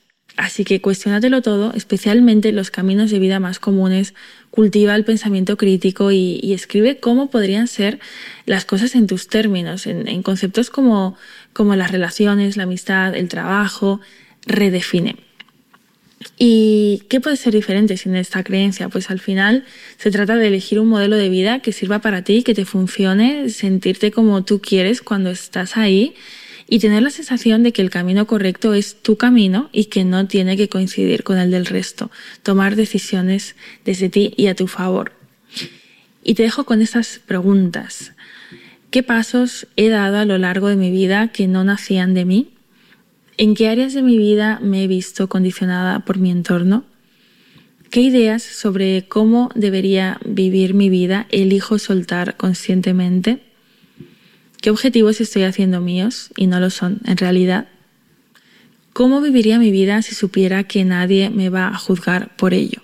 Así 0.41 0.65
que 0.65 0.81
cuestionatelo 0.81 1.43
todo, 1.43 1.75
especialmente 1.75 2.51
los 2.51 2.71
caminos 2.71 3.11
de 3.11 3.19
vida 3.19 3.41
más 3.41 3.59
comunes, 3.59 4.15
cultiva 4.51 4.95
el 4.95 5.05
pensamiento 5.05 5.59
crítico 5.59 6.13
y, 6.13 6.55
escribe 6.55 6.97
cómo 6.97 7.29
podrían 7.29 7.69
ser 7.69 8.01
las 8.47 8.65
cosas 8.65 8.95
en 8.95 9.07
tus 9.07 9.29
términos, 9.29 9.87
en, 9.87 10.09
en 10.09 10.23
conceptos 10.23 10.71
como, 10.71 11.15
como 11.53 11.77
las 11.77 11.93
relaciones, 11.93 12.57
la 12.57 12.63
amistad, 12.63 13.15
el 13.15 13.29
trabajo, 13.29 14.01
redefine. 14.47 15.17
¿Y 16.39 17.03
qué 17.11 17.21
puede 17.21 17.37
ser 17.37 17.53
diferente 17.53 17.99
sin 17.99 18.17
esta 18.17 18.43
creencia? 18.43 18.89
Pues 18.89 19.11
al 19.11 19.21
final 19.21 19.67
se 19.99 20.11
trata 20.11 20.37
de 20.37 20.47
elegir 20.47 20.81
un 20.81 20.89
modelo 20.89 21.17
de 21.17 21.29
vida 21.29 21.59
que 21.59 21.73
sirva 21.73 21.99
para 21.99 22.25
ti, 22.25 22.45
que 22.45 22.55
te 22.55 22.65
funcione, 22.65 23.51
sentirte 23.51 24.11
como 24.11 24.43
tú 24.43 24.63
quieres 24.63 25.03
cuando 25.03 25.29
estás 25.29 25.77
ahí 25.77 26.15
y 26.73 26.79
tener 26.79 27.03
la 27.03 27.11
sensación 27.11 27.65
de 27.65 27.73
que 27.73 27.83
el 27.83 27.91
camino 27.91 28.29
correcto 28.29 28.75
es 28.75 29.03
tu 29.03 29.17
camino 29.17 29.69
y 29.73 29.87
que 29.87 30.05
no 30.05 30.29
tiene 30.29 30.57
que 30.57 30.69
coincidir 30.69 31.25
con 31.25 31.37
el 31.37 31.50
del 31.50 31.67
resto. 31.67 32.12
Tomar 32.45 32.77
decisiones 32.77 33.57
desde 33.85 34.09
ti 34.09 34.33
y 34.37 34.47
a 34.47 34.55
tu 34.55 34.69
favor. 34.69 35.12
Y 36.23 36.35
te 36.35 36.45
dejo 36.45 36.62
con 36.65 36.81
estas 36.81 37.19
preguntas. 37.27 38.12
¿Qué 38.93 39.03
pasos 39.03 39.67
he 39.75 39.89
dado 39.89 40.19
a 40.19 40.25
lo 40.25 40.39
largo 40.39 40.69
de 40.69 40.77
mi 40.77 40.93
vida 40.93 41.33
que 41.33 41.49
no 41.49 41.65
nacían 41.65 42.15
de 42.15 42.25
mí? 42.25 42.50
¿En 43.37 43.57
qué 43.57 43.69
áreas 43.69 43.93
de 43.93 44.03
mi 44.03 44.17
vida 44.17 44.61
me 44.62 44.85
he 44.85 44.87
visto 44.87 45.29
condicionada 45.29 46.05
por 46.05 46.19
mi 46.19 46.31
entorno? 46.31 46.85
¿Qué 47.91 48.00
ideas 48.03 48.45
sobre 48.45 49.07
cómo 49.09 49.50
debería 49.57 50.21
vivir 50.25 50.75
mi 50.75 50.89
vida 50.89 51.27
elijo 51.31 51.81
soltar 51.81 52.37
conscientemente? 52.37 53.50
¿Qué 54.61 54.69
objetivos 54.69 55.23
estoy 55.23 55.45
haciendo 55.45 55.81
míos 55.81 56.31
y 56.37 56.47
no 56.47 56.61
lo 56.61 56.69
son 56.69 57.00
en 57.07 57.17
realidad? 57.17 57.69
¿Cómo 58.93 59.23
viviría 59.23 59.59
mi 59.59 59.71
vida 59.71 60.02
si 60.02 60.14
supiera 60.14 60.64
que 60.64 60.85
nadie 60.85 61.31
me 61.31 61.49
va 61.49 61.69
a 61.69 61.79
juzgar 61.79 62.37
por 62.37 62.52
ello? 62.52 62.83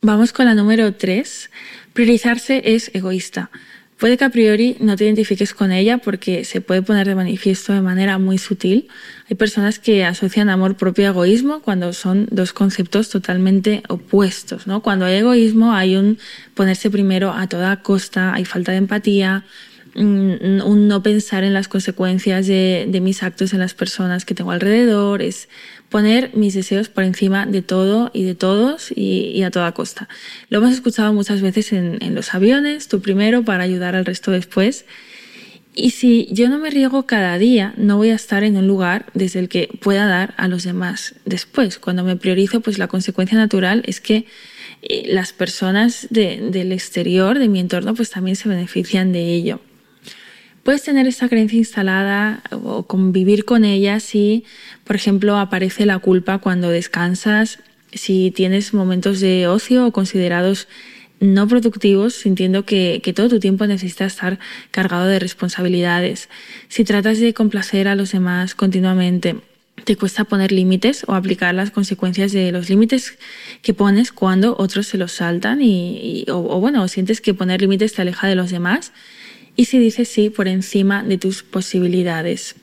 Vamos 0.00 0.32
con 0.32 0.46
la 0.46 0.54
número 0.54 0.94
3. 0.94 1.50
Priorizarse 1.92 2.62
es 2.64 2.90
egoísta. 2.94 3.50
Puede 3.98 4.16
que 4.16 4.24
a 4.24 4.30
priori 4.30 4.76
no 4.80 4.96
te 4.96 5.04
identifiques 5.04 5.52
con 5.52 5.72
ella 5.72 5.98
porque 5.98 6.44
se 6.44 6.60
puede 6.60 6.82
poner 6.82 7.06
de 7.06 7.14
manifiesto 7.14 7.72
de 7.72 7.80
manera 7.80 8.18
muy 8.18 8.38
sutil. 8.38 8.88
Hay 9.28 9.36
personas 9.36 9.78
que 9.78 10.04
asocian 10.04 10.48
amor 10.48 10.76
propio 10.76 11.06
a 11.06 11.10
egoísmo 11.10 11.60
cuando 11.60 11.92
son 11.92 12.28
dos 12.30 12.52
conceptos 12.52 13.10
totalmente 13.10 13.82
opuestos, 13.88 14.66
¿no? 14.66 14.82
Cuando 14.82 15.04
hay 15.04 15.16
egoísmo 15.16 15.74
hay 15.74 15.96
un 15.96 16.18
ponerse 16.54 16.90
primero 16.90 17.32
a 17.32 17.46
toda 17.46 17.82
costa, 17.82 18.34
hay 18.34 18.44
falta 18.44 18.72
de 18.72 18.78
empatía, 18.78 19.44
un 19.96 20.88
no 20.88 21.02
pensar 21.02 21.44
en 21.44 21.54
las 21.54 21.68
consecuencias 21.68 22.46
de, 22.46 23.00
mis 23.02 23.22
actos 23.22 23.52
en 23.52 23.60
las 23.60 23.74
personas 23.74 24.24
que 24.24 24.34
tengo 24.34 24.50
alrededor, 24.50 25.22
es 25.22 25.48
poner 25.88 26.30
mis 26.34 26.54
deseos 26.54 26.88
por 26.88 27.04
encima 27.04 27.46
de 27.46 27.62
todo 27.62 28.10
y 28.12 28.24
de 28.24 28.34
todos 28.34 28.92
y, 28.94 29.42
a 29.42 29.50
toda 29.50 29.72
costa. 29.72 30.08
Lo 30.48 30.58
hemos 30.58 30.72
escuchado 30.72 31.12
muchas 31.12 31.42
veces 31.42 31.72
en, 31.72 31.98
en 32.02 32.14
los 32.14 32.34
aviones, 32.34 32.88
tú 32.88 33.00
primero 33.00 33.44
para 33.44 33.64
ayudar 33.64 33.94
al 33.94 34.04
resto 34.04 34.30
después. 34.30 34.84
Y 35.76 35.90
si 35.90 36.28
yo 36.30 36.48
no 36.48 36.58
me 36.58 36.70
riego 36.70 37.04
cada 37.04 37.36
día, 37.36 37.74
no 37.76 37.96
voy 37.96 38.10
a 38.10 38.14
estar 38.14 38.44
en 38.44 38.56
un 38.56 38.68
lugar 38.68 39.06
desde 39.12 39.40
el 39.40 39.48
que 39.48 39.68
pueda 39.80 40.06
dar 40.06 40.32
a 40.36 40.46
los 40.46 40.62
demás 40.62 41.16
después. 41.24 41.78
Cuando 41.78 42.04
me 42.04 42.14
priorizo, 42.14 42.60
pues 42.60 42.78
la 42.78 42.86
consecuencia 42.86 43.36
natural 43.36 43.82
es 43.86 44.00
que 44.00 44.26
eh, 44.82 45.04
las 45.08 45.32
personas 45.32 46.06
del 46.10 46.70
exterior, 46.70 47.40
de 47.40 47.48
mi 47.48 47.58
entorno, 47.58 47.94
pues 47.94 48.10
también 48.10 48.36
se 48.36 48.48
benefician 48.48 49.12
de 49.12 49.34
ello. 49.34 49.60
Puedes 50.64 50.82
tener 50.82 51.06
esta 51.06 51.28
creencia 51.28 51.58
instalada 51.58 52.42
o 52.50 52.84
convivir 52.84 53.44
con 53.44 53.66
ella 53.66 54.00
si, 54.00 54.44
por 54.84 54.96
ejemplo, 54.96 55.36
aparece 55.36 55.84
la 55.84 55.98
culpa 55.98 56.38
cuando 56.38 56.70
descansas, 56.70 57.58
si 57.92 58.30
tienes 58.30 58.72
momentos 58.72 59.20
de 59.20 59.46
ocio 59.46 59.86
o 59.86 59.92
considerados 59.92 60.66
no 61.20 61.46
productivos, 61.46 62.14
sintiendo 62.14 62.64
que, 62.64 63.00
todo 63.14 63.28
tu 63.28 63.40
tiempo 63.40 63.66
necesita 63.66 64.06
estar 64.06 64.38
cargado 64.70 65.06
de 65.06 65.18
responsabilidades. 65.18 66.30
Si 66.68 66.82
tratas 66.82 67.20
de 67.20 67.34
complacer 67.34 67.86
a 67.86 67.94
los 67.94 68.12
demás 68.12 68.54
continuamente, 68.54 69.36
te 69.84 69.96
cuesta 69.96 70.24
poner 70.24 70.50
límites 70.50 71.04
o 71.06 71.12
aplicar 71.14 71.54
las 71.54 71.72
consecuencias 71.72 72.32
de 72.32 72.52
los 72.52 72.70
límites 72.70 73.18
que 73.60 73.74
pones 73.74 74.12
cuando 74.12 74.56
otros 74.58 74.86
se 74.86 74.96
los 74.96 75.12
saltan 75.12 75.60
y, 75.60 76.24
o, 76.30 76.38
o, 76.38 76.58
bueno, 76.58 76.88
sientes 76.88 77.20
que 77.20 77.34
poner 77.34 77.60
límites 77.60 77.92
te 77.92 78.00
aleja 78.00 78.28
de 78.28 78.34
los 78.34 78.50
demás 78.50 78.92
y 79.56 79.66
si 79.66 79.78
dices 79.78 80.08
sí 80.08 80.30
por 80.30 80.48
encima 80.48 81.02
de 81.02 81.18
tus 81.18 81.42
posibilidades. 81.42 82.56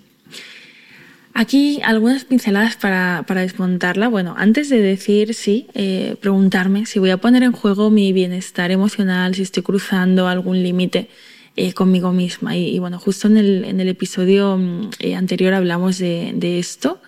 Aquí 1.34 1.80
algunas 1.84 2.26
pinceladas 2.26 2.76
para, 2.76 3.24
desmontarla. 3.28 4.10
Bueno, 4.10 4.36
antes 4.38 4.70
de 4.70 4.82
decir 4.82 5.34
sí, 5.34 5.68
eh, 5.74 6.18
preguntarme 6.20 6.86
si 6.86 7.00
voy 7.00 7.12
a 7.12 7.18
poner 7.18 7.44
en 7.44 7.54
juego 7.54 7.90
mi 7.90 8.12
bienestar 8.12 8.70
emocional, 8.70 9.34
si 9.34 9.44
estoy 9.44 9.64
cruzando 9.64 10.28
algún 10.28 10.62
límite 10.62 11.08
eh, 11.56 11.74
conmigo 11.74 12.12
misma. 12.12 12.58
Y, 12.58 12.80
bueno, 12.80 13.00
justo 13.00 13.28
en 13.28 13.38
el, 13.38 13.64
en 13.64 13.80
el 13.80 13.88
episodio 13.88 14.58
mm, 14.58 14.90
eh, 15.00 15.16
anterior 15.16 15.54
hablamos 15.54 16.00
de 16.00 16.60
esto 16.60 17.02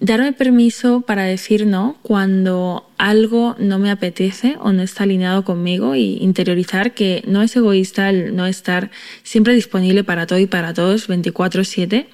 darme 0.00 0.32
permiso 0.32 1.00
para 1.00 1.24
decir 1.24 1.66
no 1.66 1.96
cuando 2.02 2.88
algo 2.98 3.56
no 3.58 3.78
me 3.78 3.90
apetece 3.90 4.56
o 4.60 4.72
no 4.72 4.82
está 4.82 5.04
alineado 5.04 5.44
conmigo 5.44 5.94
y 5.96 6.18
interiorizar 6.20 6.94
que 6.94 7.22
no 7.26 7.42
es 7.42 7.56
egoísta 7.56 8.10
el 8.10 8.36
no 8.36 8.46
estar 8.46 8.90
siempre 9.22 9.54
disponible 9.54 10.04
para 10.04 10.26
todo 10.26 10.38
y 10.38 10.46
para 10.46 10.72
todos 10.72 11.08
24/7 11.08 12.06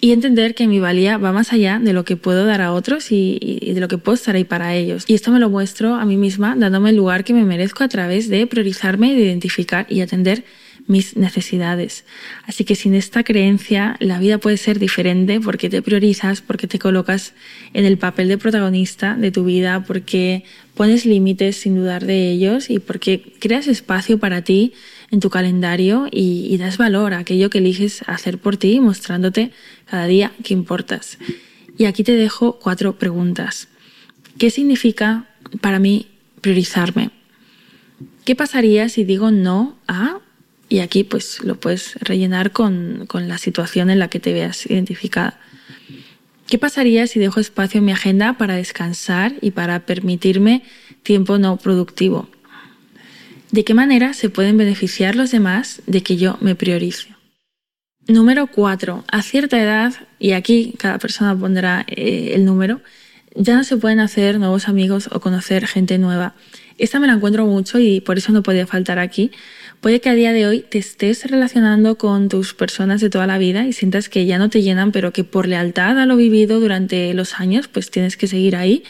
y 0.00 0.12
entender 0.12 0.54
que 0.54 0.66
mi 0.66 0.78
valía 0.78 1.16
va 1.16 1.32
más 1.32 1.52
allá 1.52 1.78
de 1.82 1.92
lo 1.92 2.04
que 2.04 2.16
puedo 2.16 2.44
dar 2.44 2.60
a 2.60 2.72
otros 2.72 3.10
y, 3.10 3.38
de 3.74 3.80
lo 3.80 3.88
que 3.88 3.98
puedo 3.98 4.14
estar 4.14 4.36
ahí 4.36 4.44
para 4.44 4.74
ellos. 4.74 5.04
Y 5.06 5.14
esto 5.14 5.32
me 5.32 5.40
lo 5.40 5.48
muestro 5.48 5.94
a 5.94 6.04
mí 6.04 6.16
misma 6.16 6.54
dándome 6.56 6.90
el 6.90 6.96
lugar 6.96 7.24
que 7.24 7.32
me 7.32 7.44
merezco 7.44 7.82
a 7.82 7.88
través 7.88 8.28
de 8.28 8.46
priorizarme, 8.46 9.14
de 9.14 9.22
identificar 9.22 9.86
y 9.88 10.00
atender 10.00 10.44
mis 10.86 11.16
necesidades. 11.16 12.04
Así 12.44 12.64
que 12.64 12.74
sin 12.74 12.94
esta 12.94 13.24
creencia 13.24 13.96
la 14.00 14.18
vida 14.18 14.38
puede 14.38 14.56
ser 14.56 14.78
diferente 14.78 15.40
porque 15.40 15.68
te 15.68 15.82
priorizas, 15.82 16.40
porque 16.40 16.66
te 16.66 16.78
colocas 16.78 17.34
en 17.74 17.84
el 17.84 17.98
papel 17.98 18.28
de 18.28 18.38
protagonista 18.38 19.14
de 19.14 19.30
tu 19.30 19.44
vida, 19.44 19.84
porque 19.84 20.44
pones 20.74 21.06
límites 21.06 21.56
sin 21.56 21.74
dudar 21.74 22.04
de 22.06 22.30
ellos 22.30 22.70
y 22.70 22.78
porque 22.78 23.34
creas 23.40 23.66
espacio 23.66 24.18
para 24.18 24.42
ti 24.42 24.74
en 25.10 25.20
tu 25.20 25.30
calendario 25.30 26.08
y, 26.10 26.56
das 26.58 26.78
valor 26.78 27.14
a 27.14 27.18
aquello 27.18 27.50
que 27.50 27.58
eliges 27.58 28.02
hacer 28.06 28.38
por 28.38 28.56
ti, 28.56 28.80
mostrándote 28.80 29.50
cada 29.86 30.06
día 30.06 30.32
que 30.42 30.54
importas. 30.54 31.18
Y 31.78 31.84
aquí 31.84 32.02
te 32.04 32.12
dejo 32.12 32.58
cuatro 32.58 32.98
preguntas. 32.98 33.68
¿Qué 34.38 34.50
significa 34.50 35.26
para 35.60 35.78
mí 35.78 36.06
priorizarme? 36.40 37.10
¿Qué 38.24 38.34
pasaría 38.34 38.88
si 38.88 39.04
digo 39.04 39.30
no 39.30 39.76
a 39.86 40.20
y 40.68 40.80
aquí 40.80 41.04
pues 41.04 41.42
lo 41.42 41.58
puedes 41.58 41.94
rellenar 41.96 42.52
con, 42.52 43.06
la 43.12 43.38
situación 43.38 43.90
en 43.90 43.98
la 43.98 44.08
que 44.08 44.20
te 44.20 44.32
veas 44.32 44.66
identificada. 44.66 45.38
¿Qué 46.46 46.58
pasaría 46.58 47.06
si 47.06 47.18
dejo 47.18 47.40
espacio 47.40 47.78
en 47.78 47.84
mi 47.84 47.92
agenda 47.92 48.34
para 48.34 48.54
descansar 48.54 49.34
y 49.40 49.50
para 49.50 49.80
permitirme 49.80 50.62
tiempo 51.02 51.38
no 51.38 51.56
productivo? 51.56 52.28
¿De 53.50 53.64
qué 53.64 53.74
manera 53.74 54.12
se 54.12 54.28
pueden 54.28 54.56
beneficiar 54.56 55.16
los 55.16 55.30
demás 55.30 55.82
de 55.86 56.02
que 56.02 56.16
yo 56.16 56.36
me 56.40 56.54
priorice? 56.54 57.14
Número 58.08 58.46
4. 58.46 59.04
A 59.10 59.22
cierta 59.22 59.60
edad, 59.60 59.92
y 60.20 60.32
aquí 60.32 60.74
cada 60.78 60.98
persona 60.98 61.36
pondrá 61.36 61.84
eh, 61.88 62.32
el 62.34 62.44
número, 62.44 62.80
ya 63.34 63.56
no 63.56 63.64
se 63.64 63.76
pueden 63.76 64.00
hacer 64.00 64.38
nuevos 64.38 64.68
amigos 64.68 65.08
o 65.12 65.20
conocer 65.20 65.66
gente 65.66 65.98
nueva. 65.98 66.34
Esta 66.78 67.00
me 67.00 67.06
la 67.06 67.14
encuentro 67.14 67.46
mucho 67.46 67.78
y 67.78 68.00
por 68.00 68.18
eso 68.18 68.32
no 68.32 68.42
podía 68.42 68.66
faltar 68.66 68.98
aquí, 68.98 69.30
Puede 69.80 70.00
que 70.00 70.08
a 70.08 70.14
día 70.14 70.32
de 70.32 70.46
hoy 70.46 70.64
te 70.68 70.78
estés 70.78 71.30
relacionando 71.30 71.96
con 71.96 72.28
tus 72.28 72.54
personas 72.54 73.00
de 73.00 73.10
toda 73.10 73.26
la 73.26 73.38
vida 73.38 73.66
y 73.66 73.72
sientas 73.72 74.08
que 74.08 74.26
ya 74.26 74.38
no 74.38 74.50
te 74.50 74.62
llenan, 74.62 74.90
pero 74.90 75.12
que 75.12 75.22
por 75.22 75.46
lealtad 75.46 75.98
a 75.98 76.06
lo 76.06 76.16
vivido 76.16 76.58
durante 76.60 77.12
los 77.14 77.34
años, 77.40 77.68
pues 77.68 77.90
tienes 77.90 78.16
que 78.16 78.26
seguir 78.26 78.56
ahí. 78.56 78.82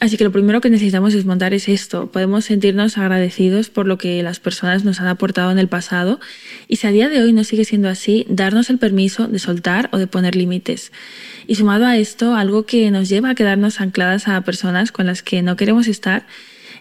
Así 0.00 0.16
que 0.16 0.24
lo 0.24 0.32
primero 0.32 0.60
que 0.60 0.70
necesitamos 0.70 1.12
desmontar 1.12 1.54
es 1.54 1.68
esto. 1.68 2.10
Podemos 2.10 2.46
sentirnos 2.46 2.98
agradecidos 2.98 3.70
por 3.70 3.86
lo 3.86 3.96
que 3.96 4.22
las 4.22 4.40
personas 4.40 4.84
nos 4.84 5.00
han 5.00 5.06
aportado 5.06 5.50
en 5.52 5.58
el 5.58 5.68
pasado 5.68 6.20
y 6.68 6.76
si 6.76 6.86
a 6.86 6.90
día 6.90 7.08
de 7.08 7.22
hoy 7.22 7.32
no 7.32 7.44
sigue 7.44 7.64
siendo 7.64 7.88
así, 7.88 8.26
darnos 8.28 8.70
el 8.70 8.78
permiso 8.78 9.28
de 9.28 9.38
soltar 9.38 9.88
o 9.92 9.98
de 9.98 10.06
poner 10.06 10.36
límites. 10.36 10.90
Y 11.46 11.54
sumado 11.54 11.86
a 11.86 11.96
esto, 11.96 12.34
algo 12.34 12.66
que 12.66 12.90
nos 12.90 13.08
lleva 13.08 13.30
a 13.30 13.34
quedarnos 13.34 13.80
ancladas 13.80 14.26
a 14.26 14.40
personas 14.40 14.90
con 14.90 15.06
las 15.06 15.22
que 15.22 15.42
no 15.42 15.56
queremos 15.56 15.86
estar 15.86 16.26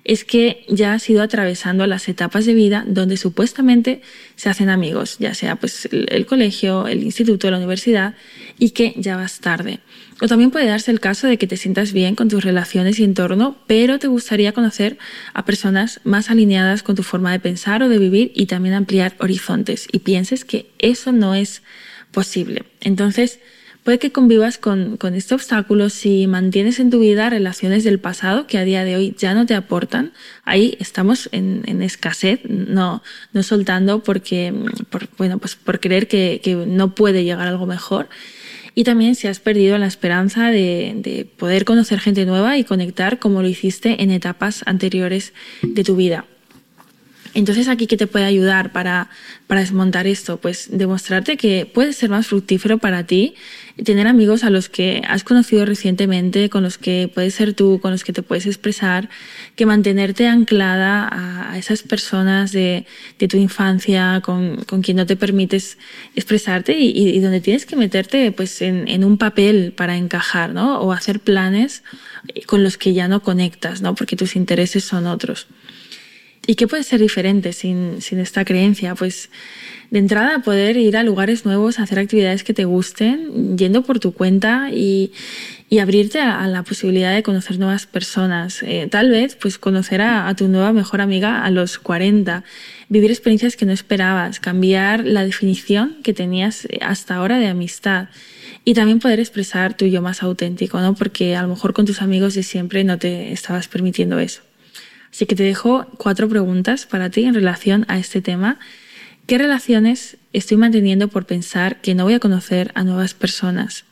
es 0.05 0.25
que 0.25 0.65
ya 0.67 0.93
has 0.93 1.09
ido 1.09 1.21
atravesando 1.21 1.87
las 1.87 2.09
etapas 2.09 2.45
de 2.45 2.53
vida 2.53 2.83
donde 2.87 3.15
supuestamente 3.15 4.01
se 4.35 4.49
hacen 4.49 4.69
amigos, 4.69 5.17
ya 5.19 5.33
sea 5.33 5.55
pues 5.55 5.87
el, 5.91 6.25
colegio, 6.25 6.87
el 6.87 7.03
instituto, 7.03 7.49
la 7.49 7.57
universidad, 7.57 8.15
y 8.59 8.71
que 8.71 8.93
ya 8.97 9.15
vas 9.15 9.39
tarde. 9.39 9.79
O 10.21 10.27
también 10.27 10.51
puede 10.51 10.67
darse 10.67 10.91
el 10.91 10.99
caso 10.99 11.27
de 11.27 11.37
que 11.37 11.47
te 11.47 11.57
sientas 11.57 11.93
bien 11.93 12.15
con 12.15 12.27
tus 12.27 12.43
relaciones 12.43 12.99
y 12.99 13.03
entorno, 13.03 13.57
pero 13.65 13.97
te 13.97 14.07
gustaría 14.07 14.51
conocer 14.51 14.97
a 15.33 15.45
personas 15.45 16.01
más 16.03 16.29
alineadas 16.29 16.83
con 16.83 16.95
tu 16.95 17.03
forma 17.03 17.31
de 17.31 17.39
pensar 17.39 17.81
o 17.81 17.89
de 17.89 17.97
vivir 17.97 18.31
y 18.35 18.45
también 18.45 18.75
ampliar 18.75 19.15
horizontes 19.19 19.87
y 19.91 19.99
pienses 19.99 20.43
que 20.43 20.69
eso 20.79 21.11
no 21.11 21.33
es 21.33 21.61
posible. 22.11 22.63
Entonces, 22.81 23.39
Puede 23.83 23.99
que 23.99 24.13
convivas 24.13 24.57
con, 24.57 24.97
este 25.13 25.35
obstáculo 25.35 25.89
si 25.89 26.25
mantienes 26.25 26.79
en 26.79 26.89
tu 26.89 26.99
vida 26.99 27.29
relaciones 27.29 27.83
del 27.83 27.99
pasado 27.99 28.47
que 28.47 28.57
a 28.57 28.63
día 28.63 28.85
de 28.85 28.95
hoy 28.95 29.13
ya 29.17 29.33
no 29.33 29.45
te 29.45 29.55
aportan. 29.55 30.13
Ahí 30.45 30.77
estamos 30.79 31.27
en, 31.33 31.81
escasez, 31.81 32.39
no, 32.45 33.03
no 33.33 33.43
soltando 33.43 34.01
porque, 34.01 34.53
por, 34.89 35.09
bueno, 35.17 35.37
pues 35.37 35.55
por 35.55 35.81
creer 35.81 36.07
que, 36.07 36.39
no 36.65 36.95
puede 36.95 37.25
llegar 37.25 37.49
algo 37.49 37.65
mejor. 37.65 38.07
Y 38.73 38.85
también 38.85 39.15
si 39.15 39.27
has 39.27 39.41
perdido 39.41 39.77
la 39.77 39.87
esperanza 39.87 40.49
de, 40.49 40.93
de 40.95 41.25
poder 41.25 41.65
conocer 41.65 41.99
gente 41.99 42.25
nueva 42.25 42.57
y 42.57 42.63
conectar 42.63 43.19
como 43.19 43.41
lo 43.41 43.49
hiciste 43.49 44.01
en 44.01 44.11
etapas 44.11 44.63
anteriores 44.65 45.33
de 45.61 45.83
tu 45.83 45.97
vida. 45.97 46.25
Entonces, 47.33 47.67
aquí, 47.67 47.87
¿qué 47.87 47.97
te 47.97 48.07
puede 48.07 48.25
ayudar 48.25 48.71
para, 48.71 49.09
para 49.47 49.61
desmontar 49.61 50.05
esto? 50.05 50.37
Pues 50.37 50.67
demostrarte 50.71 51.35
que 51.35 51.65
puede 51.65 51.93
ser 51.93 52.09
más 52.09 52.27
fructífero 52.27 52.77
para 52.77 53.05
ti 53.05 53.35
tener 53.83 54.05
amigos 54.05 54.43
a 54.43 54.51
los 54.51 54.69
que 54.69 55.01
has 55.07 55.23
conocido 55.23 55.65
recientemente, 55.65 56.49
con 56.49 56.61
los 56.61 56.77
que 56.77 57.09
puedes 57.13 57.33
ser 57.33 57.53
tú, 57.53 57.79
con 57.81 57.91
los 57.91 58.03
que 58.03 58.13
te 58.13 58.21
puedes 58.21 58.45
expresar, 58.45 59.09
que 59.55 59.65
mantenerte 59.65 60.27
anclada 60.27 61.09
a, 61.11 61.57
esas 61.57 61.83
personas 61.83 62.51
de, 62.51 62.85
de 63.19 63.27
tu 63.27 63.37
infancia, 63.37 64.21
con, 64.23 64.57
con, 64.65 64.81
quien 64.81 64.97
no 64.97 65.05
te 65.05 65.15
permites 65.15 65.77
expresarte 66.15 66.77
y, 66.77 66.89
y, 66.97 67.19
donde 67.19 67.41
tienes 67.41 67.65
que 67.65 67.75
meterte 67.75 68.31
pues, 68.31 68.61
en, 68.61 68.87
en, 68.87 69.03
un 69.03 69.17
papel 69.17 69.73
para 69.75 69.97
encajar, 69.97 70.51
¿no? 70.51 70.79
O 70.79 70.91
hacer 70.91 71.19
planes 71.19 71.83
con 72.47 72.63
los 72.63 72.77
que 72.77 72.93
ya 72.93 73.07
no 73.07 73.21
conectas, 73.21 73.81
¿no? 73.81 73.95
Porque 73.95 74.15
tus 74.15 74.35
intereses 74.35 74.83
son 74.83 75.05
otros. 75.07 75.47
¿Y 76.45 76.55
qué 76.55 76.67
puede 76.67 76.83
ser 76.83 76.99
diferente 76.99 77.53
sin, 77.53 78.01
sin 78.01 78.19
esta 78.19 78.43
creencia? 78.43 78.95
Pues 78.95 79.29
de 79.93 79.99
entrada 79.99 80.39
poder 80.39 80.75
ir 80.75 80.97
a 80.97 81.03
lugares 81.03 81.45
nuevos, 81.45 81.79
hacer 81.79 81.99
actividades 81.99 82.43
que 82.43 82.53
te 82.53 82.65
gusten, 82.65 83.57
yendo 83.57 83.83
por 83.83 83.99
tu 83.99 84.11
cuenta 84.11 84.69
y, 84.71 85.11
y 85.69 85.79
abrirte 85.79 86.19
a, 86.19 86.45
la 86.47 86.63
posibilidad 86.63 87.13
de 87.13 87.23
conocer 87.23 87.59
nuevas 87.59 87.85
personas. 87.85 88.61
Eh, 88.63 88.87
tal 88.89 89.11
vez 89.11 89.37
pues 89.39 89.57
conocer 89.57 90.01
a, 90.01 90.27
a, 90.27 90.35
tu 90.35 90.47
nueva 90.47 90.73
mejor 90.73 90.99
amiga 90.99 91.45
a 91.45 91.51
los 91.51 91.77
40, 91.77 92.43
vivir 92.89 93.11
experiencias 93.11 93.55
que 93.55 93.65
no 93.65 93.71
esperabas, 93.71 94.39
cambiar 94.39 95.05
la 95.05 95.23
definición 95.23 95.97
que 96.03 96.13
tenías 96.13 96.67
hasta 96.81 97.15
ahora 97.15 97.37
de 97.37 97.47
amistad 97.47 98.09
y 98.65 98.73
también 98.73 98.99
poder 98.99 99.19
expresar 99.19 99.77
tu 99.77 99.85
yo 99.85 100.01
más 100.01 100.23
auténtico, 100.23 100.81
¿no? 100.81 100.95
Porque 100.95 101.35
a 101.35 101.43
lo 101.43 101.49
mejor 101.49 101.73
con 101.73 101.85
tus 101.85 102.01
amigos 102.01 102.33
de 102.33 102.43
siempre 102.43 102.83
no 102.83 102.97
te 102.97 103.31
estabas 103.31 103.67
permitiendo 103.67 104.19
eso. 104.19 104.41
Así 105.13 105.27
que 105.27 105.35
te 105.35 105.43
dejo 105.43 105.85
cuatro 105.97 106.27
preguntas 106.27 106.87
para 106.87 107.11
ti 107.11 107.25
en 107.25 107.35
relación 107.35 107.85
a 107.87 107.99
este 107.99 108.19
tema. 108.19 108.57
¿Qué 109.27 109.37
relaciones 109.37 110.17
estoy 110.33 110.57
manteniendo 110.57 111.07
por 111.07 111.27
pensar 111.27 111.81
que 111.81 111.93
no 111.93 112.05
voy 112.05 112.15
a 112.15 112.19
conocer 112.19 112.71
a 112.73 112.83
nuevas 112.83 113.13
personas? 113.13 113.85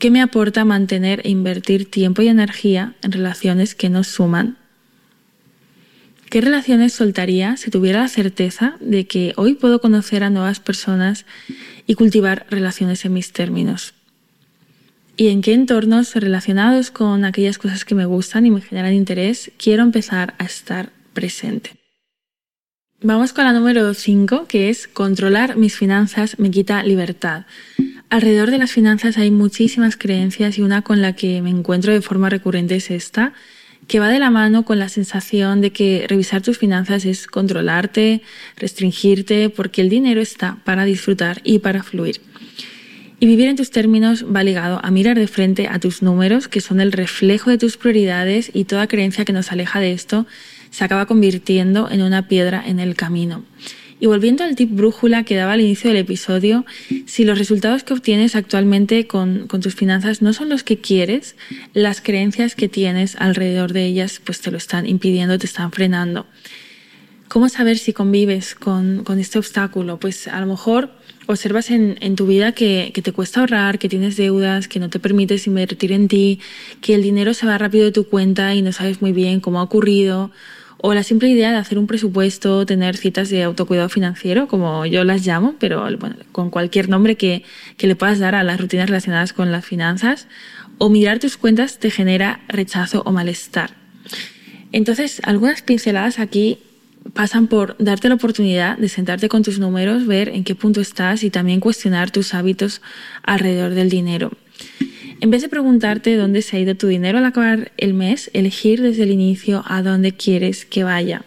¿Qué 0.00 0.10
me 0.10 0.20
aporta 0.20 0.64
mantener 0.64 1.20
e 1.22 1.30
invertir 1.30 1.88
tiempo 1.88 2.22
y 2.22 2.28
energía 2.28 2.94
en 3.02 3.12
relaciones 3.12 3.76
que 3.76 3.88
no 3.88 4.02
suman? 4.02 4.58
¿Qué 6.28 6.40
relaciones 6.40 6.92
soltaría 6.92 7.56
si 7.56 7.70
tuviera 7.70 8.00
la 8.00 8.08
certeza 8.08 8.76
de 8.80 9.06
que 9.06 9.32
hoy 9.36 9.54
puedo 9.54 9.80
conocer 9.80 10.24
a 10.24 10.30
nuevas 10.30 10.58
personas 10.58 11.24
y 11.86 11.94
cultivar 11.94 12.48
relaciones 12.50 13.04
en 13.04 13.12
mis 13.12 13.32
términos? 13.32 13.94
Y 15.16 15.28
en 15.28 15.40
qué 15.42 15.54
entornos 15.54 16.14
relacionados 16.14 16.90
con 16.90 17.24
aquellas 17.24 17.58
cosas 17.58 17.84
que 17.84 17.94
me 17.94 18.04
gustan 18.04 18.46
y 18.46 18.50
me 18.50 18.60
generan 18.60 18.92
interés 18.92 19.50
quiero 19.56 19.82
empezar 19.82 20.34
a 20.38 20.44
estar 20.44 20.90
presente. 21.12 21.72
Vamos 23.02 23.32
con 23.32 23.44
la 23.44 23.52
número 23.52 23.92
5, 23.92 24.46
que 24.46 24.70
es 24.70 24.88
controlar 24.88 25.56
mis 25.56 25.76
finanzas 25.76 26.38
me 26.38 26.50
quita 26.50 26.82
libertad. 26.82 27.44
Alrededor 28.08 28.50
de 28.50 28.58
las 28.58 28.72
finanzas 28.72 29.18
hay 29.18 29.30
muchísimas 29.30 29.96
creencias 29.96 30.58
y 30.58 30.62
una 30.62 30.82
con 30.82 31.02
la 31.02 31.14
que 31.14 31.42
me 31.42 31.50
encuentro 31.50 31.92
de 31.92 32.00
forma 32.00 32.30
recurrente 32.30 32.76
es 32.76 32.90
esta, 32.90 33.32
que 33.86 34.00
va 34.00 34.08
de 34.08 34.18
la 34.18 34.30
mano 34.30 34.64
con 34.64 34.78
la 34.78 34.88
sensación 34.88 35.60
de 35.60 35.72
que 35.72 36.06
revisar 36.08 36.42
tus 36.42 36.58
finanzas 36.58 37.04
es 37.04 37.26
controlarte, 37.26 38.22
restringirte, 38.56 39.50
porque 39.50 39.82
el 39.82 39.88
dinero 39.88 40.20
está 40.20 40.58
para 40.64 40.84
disfrutar 40.84 41.40
y 41.44 41.58
para 41.60 41.82
fluir. 41.82 42.20
Y 43.18 43.26
vivir 43.26 43.48
en 43.48 43.56
tus 43.56 43.70
términos 43.70 44.24
va 44.24 44.44
ligado 44.44 44.78
a 44.82 44.90
mirar 44.90 45.18
de 45.18 45.26
frente 45.26 45.68
a 45.68 45.78
tus 45.78 46.02
números, 46.02 46.48
que 46.48 46.60
son 46.60 46.80
el 46.80 46.92
reflejo 46.92 47.50
de 47.50 47.56
tus 47.56 47.78
prioridades 47.78 48.50
y 48.52 48.64
toda 48.64 48.86
creencia 48.86 49.24
que 49.24 49.32
nos 49.32 49.52
aleja 49.52 49.80
de 49.80 49.92
esto 49.92 50.26
se 50.70 50.84
acaba 50.84 51.06
convirtiendo 51.06 51.90
en 51.90 52.02
una 52.02 52.28
piedra 52.28 52.62
en 52.66 52.78
el 52.78 52.94
camino. 52.94 53.44
Y 53.98 54.06
volviendo 54.06 54.44
al 54.44 54.56
tip 54.56 54.70
brújula 54.70 55.22
que 55.22 55.36
daba 55.36 55.54
al 55.54 55.62
inicio 55.62 55.88
del 55.88 56.00
episodio, 56.00 56.66
si 57.06 57.24
los 57.24 57.38
resultados 57.38 57.82
que 57.82 57.94
obtienes 57.94 58.36
actualmente 58.36 59.06
con, 59.06 59.46
con, 59.46 59.62
tus 59.62 59.74
finanzas 59.74 60.20
no 60.20 60.34
son 60.34 60.50
los 60.50 60.62
que 60.62 60.78
quieres, 60.78 61.34
las 61.72 62.02
creencias 62.02 62.54
que 62.54 62.68
tienes 62.68 63.16
alrededor 63.18 63.72
de 63.72 63.86
ellas 63.86 64.20
pues 64.22 64.42
te 64.42 64.50
lo 64.50 64.58
están 64.58 64.86
impidiendo, 64.86 65.38
te 65.38 65.46
están 65.46 65.72
frenando. 65.72 66.26
¿Cómo 67.28 67.48
saber 67.48 67.78
si 67.78 67.94
convives 67.94 68.54
con, 68.54 69.02
con 69.02 69.18
este 69.18 69.38
obstáculo? 69.38 69.98
Pues 69.98 70.28
a 70.28 70.38
lo 70.40 70.46
mejor 70.46 70.90
observas 71.26 71.70
en, 71.70 72.16
tu 72.16 72.26
vida 72.26 72.52
que, 72.52 72.90
que, 72.94 73.02
te 73.02 73.12
cuesta 73.12 73.40
ahorrar, 73.40 73.78
que 73.78 73.88
tienes 73.88 74.16
deudas, 74.16 74.68
que 74.68 74.78
no 74.78 74.90
te 74.90 74.98
permites 74.98 75.46
invertir 75.46 75.92
en 75.92 76.08
ti, 76.08 76.40
que 76.80 76.94
el 76.94 77.02
dinero 77.02 77.34
se 77.34 77.46
va 77.46 77.58
rápido 77.58 77.84
de 77.84 77.92
tu 77.92 78.08
cuenta 78.08 78.54
y 78.54 78.62
no 78.62 78.72
sabes 78.72 79.02
muy 79.02 79.12
bien 79.12 79.40
cómo 79.40 79.60
ha 79.60 79.62
ocurrido, 79.62 80.30
o 80.78 80.94
la 80.94 81.02
simple 81.02 81.28
idea 81.28 81.50
de 81.50 81.56
hacer 81.56 81.78
un 81.78 81.86
presupuesto, 81.86 82.66
tener 82.66 82.96
citas 82.96 83.30
de 83.30 83.42
autocuidado 83.42 83.88
financiero, 83.88 84.46
como 84.46 84.84
yo 84.86 85.04
las 85.04 85.26
llamo, 85.26 85.54
pero 85.58 85.80
bueno, 85.98 86.16
con 86.32 86.50
cualquier 86.50 86.88
nombre 86.88 87.16
que, 87.16 87.42
que 87.76 87.86
le 87.86 87.96
puedas 87.96 88.18
dar 88.18 88.34
a 88.34 88.44
las 88.44 88.60
rutinas 88.60 88.88
relacionadas 88.88 89.32
con 89.32 89.52
las 89.52 89.64
finanzas, 89.64 90.28
o 90.78 90.90
mirar 90.90 91.18
tus 91.18 91.38
cuentas 91.38 91.78
te 91.78 91.90
genera 91.90 92.40
rechazo 92.48 93.02
o 93.06 93.12
malestar. 93.12 93.70
Entonces, 94.72 95.20
algunas 95.24 95.62
pinceladas 95.62 96.18
aquí 96.18 96.58
pasan 97.12 97.46
por 97.46 97.76
darte 97.78 98.08
la 98.08 98.16
oportunidad 98.16 98.78
de 98.78 98.88
sentarte 98.88 99.28
con 99.28 99.42
tus 99.42 99.58
números, 99.58 100.06
ver 100.06 100.28
en 100.28 100.44
qué 100.44 100.54
punto 100.54 100.80
estás 100.80 101.22
y 101.22 101.30
también 101.30 101.60
cuestionar 101.60 102.10
tus 102.10 102.34
hábitos 102.34 102.82
alrededor 103.22 103.74
del 103.74 103.90
dinero. 103.90 104.32
En 105.20 105.30
vez 105.30 105.42
de 105.42 105.48
preguntarte 105.48 106.16
dónde 106.16 106.42
se 106.42 106.56
ha 106.56 106.60
ido 106.60 106.74
tu 106.74 106.88
dinero 106.88 107.18
al 107.18 107.24
acabar 107.24 107.72
el 107.78 107.94
mes, 107.94 108.30
elegir 108.34 108.82
desde 108.82 109.04
el 109.04 109.10
inicio 109.10 109.64
a 109.66 109.82
dónde 109.82 110.12
quieres 110.12 110.66
que 110.66 110.84
vaya 110.84 111.22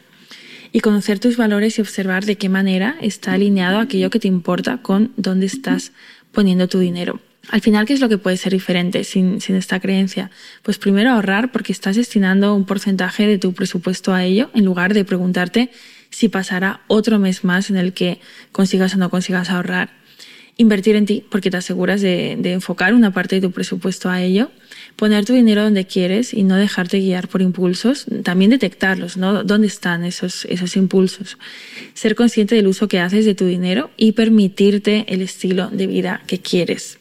y 0.71 0.81
conocer 0.81 1.19
tus 1.19 1.37
valores 1.37 1.77
y 1.77 1.81
observar 1.81 2.25
de 2.25 2.35
qué 2.35 2.49
manera 2.49 2.95
está 3.01 3.33
alineado 3.33 3.79
aquello 3.79 4.09
que 4.09 4.19
te 4.19 4.27
importa 4.27 4.77
con 4.81 5.11
dónde 5.17 5.47
estás 5.47 5.91
poniendo 6.31 6.67
tu 6.67 6.79
dinero. 6.79 7.19
Al 7.49 7.62
final, 7.62 7.85
¿qué 7.85 7.93
es 7.93 7.99
lo 7.99 8.09
que 8.09 8.19
puede 8.19 8.38
ser 8.38 8.53
diferente 8.53 9.03
sin, 9.03 9.41
sin, 9.41 9.55
esta 9.55 9.79
creencia? 9.79 10.29
Pues 10.62 10.77
primero 10.77 11.09
ahorrar 11.09 11.51
porque 11.51 11.73
estás 11.73 11.95
destinando 11.95 12.53
un 12.53 12.65
porcentaje 12.65 13.25
de 13.25 13.39
tu 13.39 13.53
presupuesto 13.53 14.13
a 14.13 14.23
ello 14.23 14.51
en 14.53 14.65
lugar 14.65 14.93
de 14.93 15.03
preguntarte 15.03 15.71
si 16.12 16.29
pasará 16.29 16.81
otro 16.88 17.17
mes 17.17 17.43
más 17.43 17.69
en 17.69 17.77
el 17.77 17.93
que 17.93 18.19
consigas 18.51 18.93
o 18.93 18.97
no 18.97 19.09
consigas 19.09 19.49
ahorrar. 19.49 19.97
Invertir 20.57 20.95
en 20.95 21.05
ti 21.05 21.23
porque 21.31 21.49
te 21.49 21.57
aseguras 21.57 22.01
de, 22.01 22.38
de 22.38 22.53
enfocar 22.53 22.93
una 22.93 23.13
parte 23.13 23.35
de 23.35 23.41
tu 23.41 23.51
presupuesto 23.51 24.09
a 24.09 24.21
ello. 24.21 24.51
Poner 24.95 25.25
tu 25.25 25.33
dinero 25.33 25.63
donde 25.63 25.88
quieres 25.88 26.33
y 26.33 26.43
no 26.43 26.55
dejarte 26.55 26.99
guiar 26.99 27.29
por 27.29 27.41
impulsos. 27.41 28.05
También 28.23 28.51
detectarlos, 28.51 29.15
¿no? 29.17 29.43
¿Dónde 29.43 29.67
están 29.67 30.03
esos, 30.03 30.45
esos 30.45 30.75
impulsos? 30.75 31.38
Ser 31.93 32.13
consciente 32.13 32.55
del 32.55 32.67
uso 32.67 32.89
que 32.89 32.99
haces 32.99 33.25
de 33.25 33.35
tu 33.35 33.45
dinero 33.45 33.89
y 33.95 34.12
permitirte 34.12 35.05
el 35.07 35.21
estilo 35.21 35.69
de 35.69 35.88
vida 35.88 36.21
que 36.27 36.39
quieres. 36.39 36.98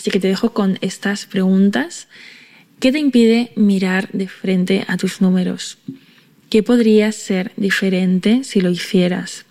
Así 0.00 0.10
que 0.10 0.18
te 0.18 0.28
dejo 0.28 0.54
con 0.54 0.78
estas 0.80 1.26
preguntas. 1.26 2.08
¿Qué 2.78 2.90
te 2.90 2.98
impide 2.98 3.52
mirar 3.54 4.08
de 4.14 4.28
frente 4.28 4.86
a 4.88 4.96
tus 4.96 5.20
números? 5.20 5.76
¿Qué 6.48 6.62
podría 6.62 7.12
ser 7.12 7.52
diferente 7.58 8.42
si 8.44 8.62
lo 8.62 8.70
hicieras? 8.70 9.44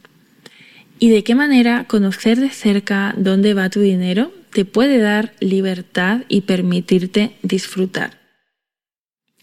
¿Y 0.98 1.12
de 1.12 1.24
qué 1.24 1.36
manera 1.36 1.86
conocer 1.88 2.40
de 2.40 2.50
cerca 2.50 3.14
dónde 3.16 3.54
va 3.54 3.70
tu 3.70 3.82
dinero 3.82 4.32
te 4.52 4.66
puede 4.66 4.98
dar 4.98 5.36
libertad 5.40 6.22
y 6.30 6.42
permitirte 6.42 7.36
disfrutar? 7.44 8.18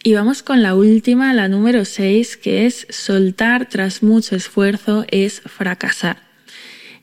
Y 0.02 0.14
vamos 0.14 0.42
con 0.42 0.60
la 0.60 0.74
última, 0.74 1.32
la 1.34 1.46
número 1.46 1.84
6, 1.84 2.36
que 2.36 2.66
es 2.66 2.84
soltar 2.90 3.68
tras 3.68 4.02
mucho 4.02 4.34
esfuerzo 4.34 5.04
es 5.06 5.40
fracasar. 5.42 6.25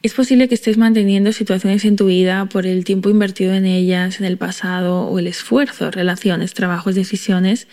Es 0.03 0.13
posible 0.13 0.49
que 0.49 0.55
estés 0.55 0.77
manteniendo 0.77 1.31
situaciones 1.31 1.85
en 1.85 1.95
tu 1.95 2.07
vida 2.07 2.45
por 2.47 2.67
el 2.67 2.83
tiempo 2.83 3.09
invertido 3.09 3.53
en 3.53 3.65
ellas 3.65 4.19
en 4.19 4.25
el 4.25 4.37
pasado 4.37 5.03
o 5.03 5.17
el 5.17 5.27
esfuerzo, 5.27 5.91
relaciones, 5.91 6.53
trabajos, 6.53 6.93
decisiones 6.93 7.69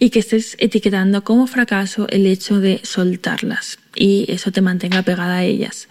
y 0.00 0.10
que 0.10 0.18
estés 0.18 0.56
etiquetando 0.58 1.22
como 1.22 1.46
fracaso 1.46 2.08
el 2.10 2.26
hecho 2.26 2.58
de 2.58 2.80
soltarlas 2.82 3.78
y 3.94 4.26
eso 4.26 4.50
te 4.50 4.60
mantenga 4.60 5.02
pegada 5.02 5.36
a 5.36 5.44
ellas. 5.44 5.88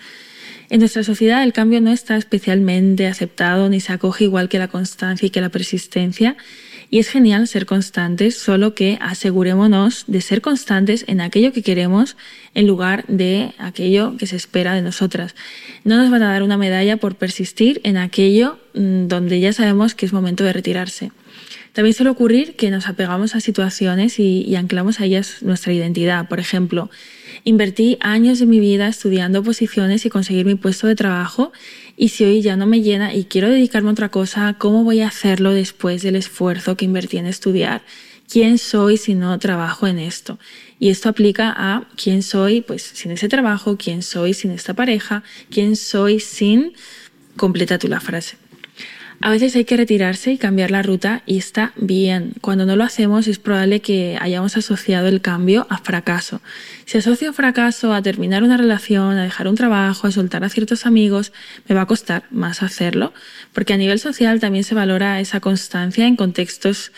En 0.70 0.82
nuestra 0.82 1.06
sociedad 1.06 1.42
el 1.42 1.54
cambio 1.54 1.80
no 1.80 1.94
está 1.94 2.18
especialmente 2.18 3.08
aceptado 3.08 3.70
ni 3.70 3.80
se 3.80 3.94
acoge 3.94 4.26
igual 4.26 4.50
que 4.50 4.60
la 4.60 4.68
constancia 4.68 5.26
y 5.26 5.30
que 5.30 5.40
la 5.40 5.48
persistencia 5.48 6.36
y 6.90 7.00
es 7.00 7.10
genial 7.10 7.48
ser 7.48 7.66
constantes, 7.66 8.38
solo 8.38 8.74
que 8.74 8.98
asegurémonos 9.02 10.06
de 10.08 10.22
ser 10.22 10.42
constantes 10.42 11.04
en 11.08 11.20
aquello 11.20 11.52
que 11.52 11.62
queremos 11.62 12.16
en 12.54 12.68
lugar 12.68 13.06
de 13.08 13.54
aquello 13.58 14.16
que 14.18 14.28
se 14.28 14.38
espera 14.38 14.74
de 14.74 14.82
nosotras. 14.82 15.36
No 15.84 15.98
nos 15.98 16.10
van 16.10 16.24
a 16.24 16.32
dar 16.32 16.44
una 16.44 16.58
medalla 16.58 16.98
por 16.98 17.16
persistir 17.16 17.82
en 17.84 17.98
aquello 17.98 18.58
mm, 18.74 19.08
donde 19.08 19.40
ya 19.40 19.52
sabemos 19.52 19.96
que 19.96 20.06
es 20.06 20.14
momento 20.14 20.44
de 20.44 20.54
retirarse. 20.54 21.12
También 21.74 21.94
suele 21.94 22.10
ocurrir 22.10 22.56
que 22.56 22.72
nos 22.72 22.88
apegamos 22.88 23.36
a 23.36 23.40
situaciones 23.40 24.18
y, 24.18 24.42
y 24.42 24.56
anclamos 24.56 25.00
a 25.00 25.06
ellas 25.06 25.44
nuestra 25.44 25.74
identidad. 25.74 26.28
Por 26.28 26.40
ejemplo, 26.40 26.90
invertí 27.44 27.98
años 28.00 28.40
de 28.40 28.48
mi 28.48 28.60
vida 28.60 28.88
estudiando 28.88 29.44
posiciones 29.44 30.06
y 30.06 30.10
conseguir 30.10 30.46
mi 30.46 30.56
puesto 30.56 30.88
de 30.88 30.96
trabajo 30.96 31.52
y 31.98 32.10
si 32.10 32.24
hoy 32.24 32.42
ya 32.42 32.56
no 32.56 32.68
me 32.68 32.82
llena 32.82 33.14
y 33.14 33.26
quiero 33.26 33.50
dedicarme 33.50 33.90
a 33.90 33.94
otra 33.94 34.10
cosa, 34.10 34.56
¿cómo 34.58 34.86
voy 34.86 35.02
a 35.02 35.08
hacerlo 35.08 35.52
después 35.52 36.04
del 36.04 36.16
esfuerzo 36.16 36.78
que 36.78 36.86
invertí 36.86 37.18
en 37.18 37.26
estudiar? 37.26 37.82
quién 38.30 38.58
soy 38.58 38.98
si 38.98 39.16
no 39.16 39.40
trabajo 39.40 39.88
en 39.88 40.00
esto. 40.00 40.38
Y 40.80 40.90
esto 40.90 41.10
aplica 41.10 41.54
a 41.56 41.88
quién 42.02 42.22
soy 42.24 42.62
pues 42.62 42.84
sin 42.84 43.12
ese 43.12 43.30
trabajo, 43.30 43.78
quién 43.78 44.04
soy 44.04 44.34
sin 44.34 44.52
esta 44.52 44.74
pareja, 44.74 45.24
quién 45.50 45.76
soy 45.76 46.20
sin... 46.20 46.74
Completa 47.36 47.78
tú 47.78 47.88
la 47.88 48.00
frase. 48.00 48.36
A 49.20 49.32
veces 49.32 49.56
hay 49.56 49.66
que 49.66 49.78
retirarse 49.78 50.32
y 50.32 50.38
cambiar 50.38 50.70
la 50.70 50.84
ruta 50.84 51.24
y 51.26 51.40
está 51.40 51.74
bien. 51.76 52.34
Cuando 52.40 52.68
no 52.68 52.76
lo 52.76 52.84
hacemos 52.84 53.28
es 53.28 53.40
probable 53.40 53.80
que 53.80 54.16
hayamos 54.22 54.58
asociado 54.58 55.08
el 55.08 55.22
cambio 55.22 55.66
a 55.72 55.80
fracaso. 55.80 56.40
Si 56.86 57.00
asocio 57.00 57.34
fracaso 57.34 57.94
a 57.94 58.02
terminar 58.04 58.44
una 58.44 58.58
relación, 58.58 59.18
a 59.18 59.24
dejar 59.24 59.48
un 59.48 59.56
trabajo, 59.56 60.06
a 60.06 60.12
soltar 60.12 60.44
a 60.44 60.50
ciertos 60.50 60.86
amigos, 60.86 61.34
me 61.68 61.74
va 61.74 61.82
a 61.82 61.86
costar 61.88 62.26
más 62.30 62.62
hacerlo, 62.62 63.12
porque 63.54 63.74
a 63.74 63.78
nivel 63.78 64.00
social 64.00 64.40
también 64.40 64.64
se 64.64 64.76
valora 64.76 65.20
esa 65.20 65.40
constancia 65.40 66.06
en 66.06 66.16
contextos 66.16 66.92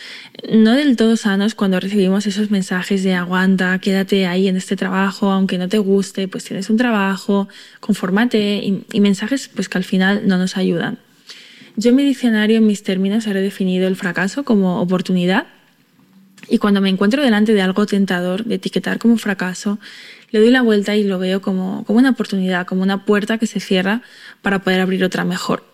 no 0.48 0.72
del 0.72 0.96
todo 0.96 1.16
sanos 1.16 1.54
cuando 1.54 1.80
recibimos 1.80 2.26
esos 2.26 2.50
mensajes 2.50 3.02
de 3.02 3.14
aguanta, 3.14 3.78
quédate 3.78 4.26
ahí 4.26 4.48
en 4.48 4.56
este 4.56 4.76
trabajo, 4.76 5.30
aunque 5.30 5.58
no 5.58 5.68
te 5.68 5.78
guste, 5.78 6.28
pues 6.28 6.44
tienes 6.44 6.70
un 6.70 6.76
trabajo, 6.76 7.48
confórmate 7.80 8.56
y, 8.56 8.84
y 8.92 9.00
mensajes 9.00 9.48
pues 9.48 9.68
que 9.68 9.78
al 9.78 9.84
final 9.84 10.26
no 10.26 10.38
nos 10.38 10.56
ayudan. 10.56 10.98
Yo 11.80 11.88
en 11.88 11.96
mi 11.96 12.04
diccionario, 12.04 12.58
en 12.58 12.66
mis 12.66 12.82
términos, 12.82 13.26
he 13.26 13.32
redefinido 13.32 13.88
el 13.88 13.96
fracaso 13.96 14.44
como 14.44 14.82
oportunidad 14.82 15.46
y 16.46 16.58
cuando 16.58 16.82
me 16.82 16.90
encuentro 16.90 17.22
delante 17.22 17.54
de 17.54 17.62
algo 17.62 17.86
tentador, 17.86 18.44
de 18.44 18.56
etiquetar 18.56 18.98
como 18.98 19.16
fracaso, 19.16 19.78
le 20.30 20.40
doy 20.40 20.50
la 20.50 20.60
vuelta 20.60 20.94
y 20.94 21.04
lo 21.04 21.18
veo 21.18 21.40
como, 21.40 21.82
como 21.86 21.98
una 21.98 22.10
oportunidad, 22.10 22.66
como 22.66 22.82
una 22.82 23.06
puerta 23.06 23.38
que 23.38 23.46
se 23.46 23.60
cierra 23.60 24.02
para 24.42 24.58
poder 24.58 24.80
abrir 24.80 25.02
otra 25.04 25.24
mejor. 25.24 25.64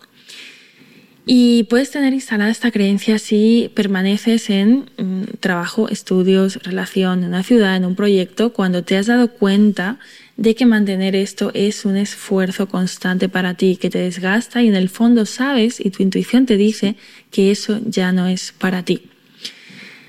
Y 1.25 1.65
puedes 1.65 1.91
tener 1.91 2.13
instalada 2.15 2.53
esta 2.53 2.71
creencia 2.71 3.19
si 3.19 3.73
permaneces 3.75 4.49
en 4.49 4.89
mm, 4.99 5.39
trabajo, 5.41 5.89
estudios, 5.89 6.63
relación, 6.63 7.25
en 7.25 7.31
una 7.31 7.43
ciudad, 7.43 7.75
en 7.75 7.85
un 7.85 7.97
proyecto, 7.97 8.53
cuando 8.53 8.85
te 8.85 8.97
has 8.97 9.07
dado 9.07 9.33
cuenta 9.33 9.99
de 10.37 10.55
que 10.55 10.67
mantener 10.67 11.17
esto 11.17 11.51
es 11.55 11.85
un 11.85 11.97
esfuerzo 11.97 12.69
constante 12.69 13.29
para 13.29 13.55
ti, 13.55 13.77
que 13.77 13.91
te 13.91 13.99
desgasta 13.99 14.63
y 14.63 14.69
en 14.69 14.77
el 14.77 14.89
fondo 14.89 15.25
sabes 15.27 15.81
y 15.81 15.91
tu 15.91 16.03
intuición 16.03 16.47
te 16.47 16.57
dice 16.57 16.97
que 17.31 17.51
eso 17.51 17.81
ya 17.85 18.13
no 18.13 18.27
es 18.27 18.53
para 18.53 18.85
ti. 18.85 19.11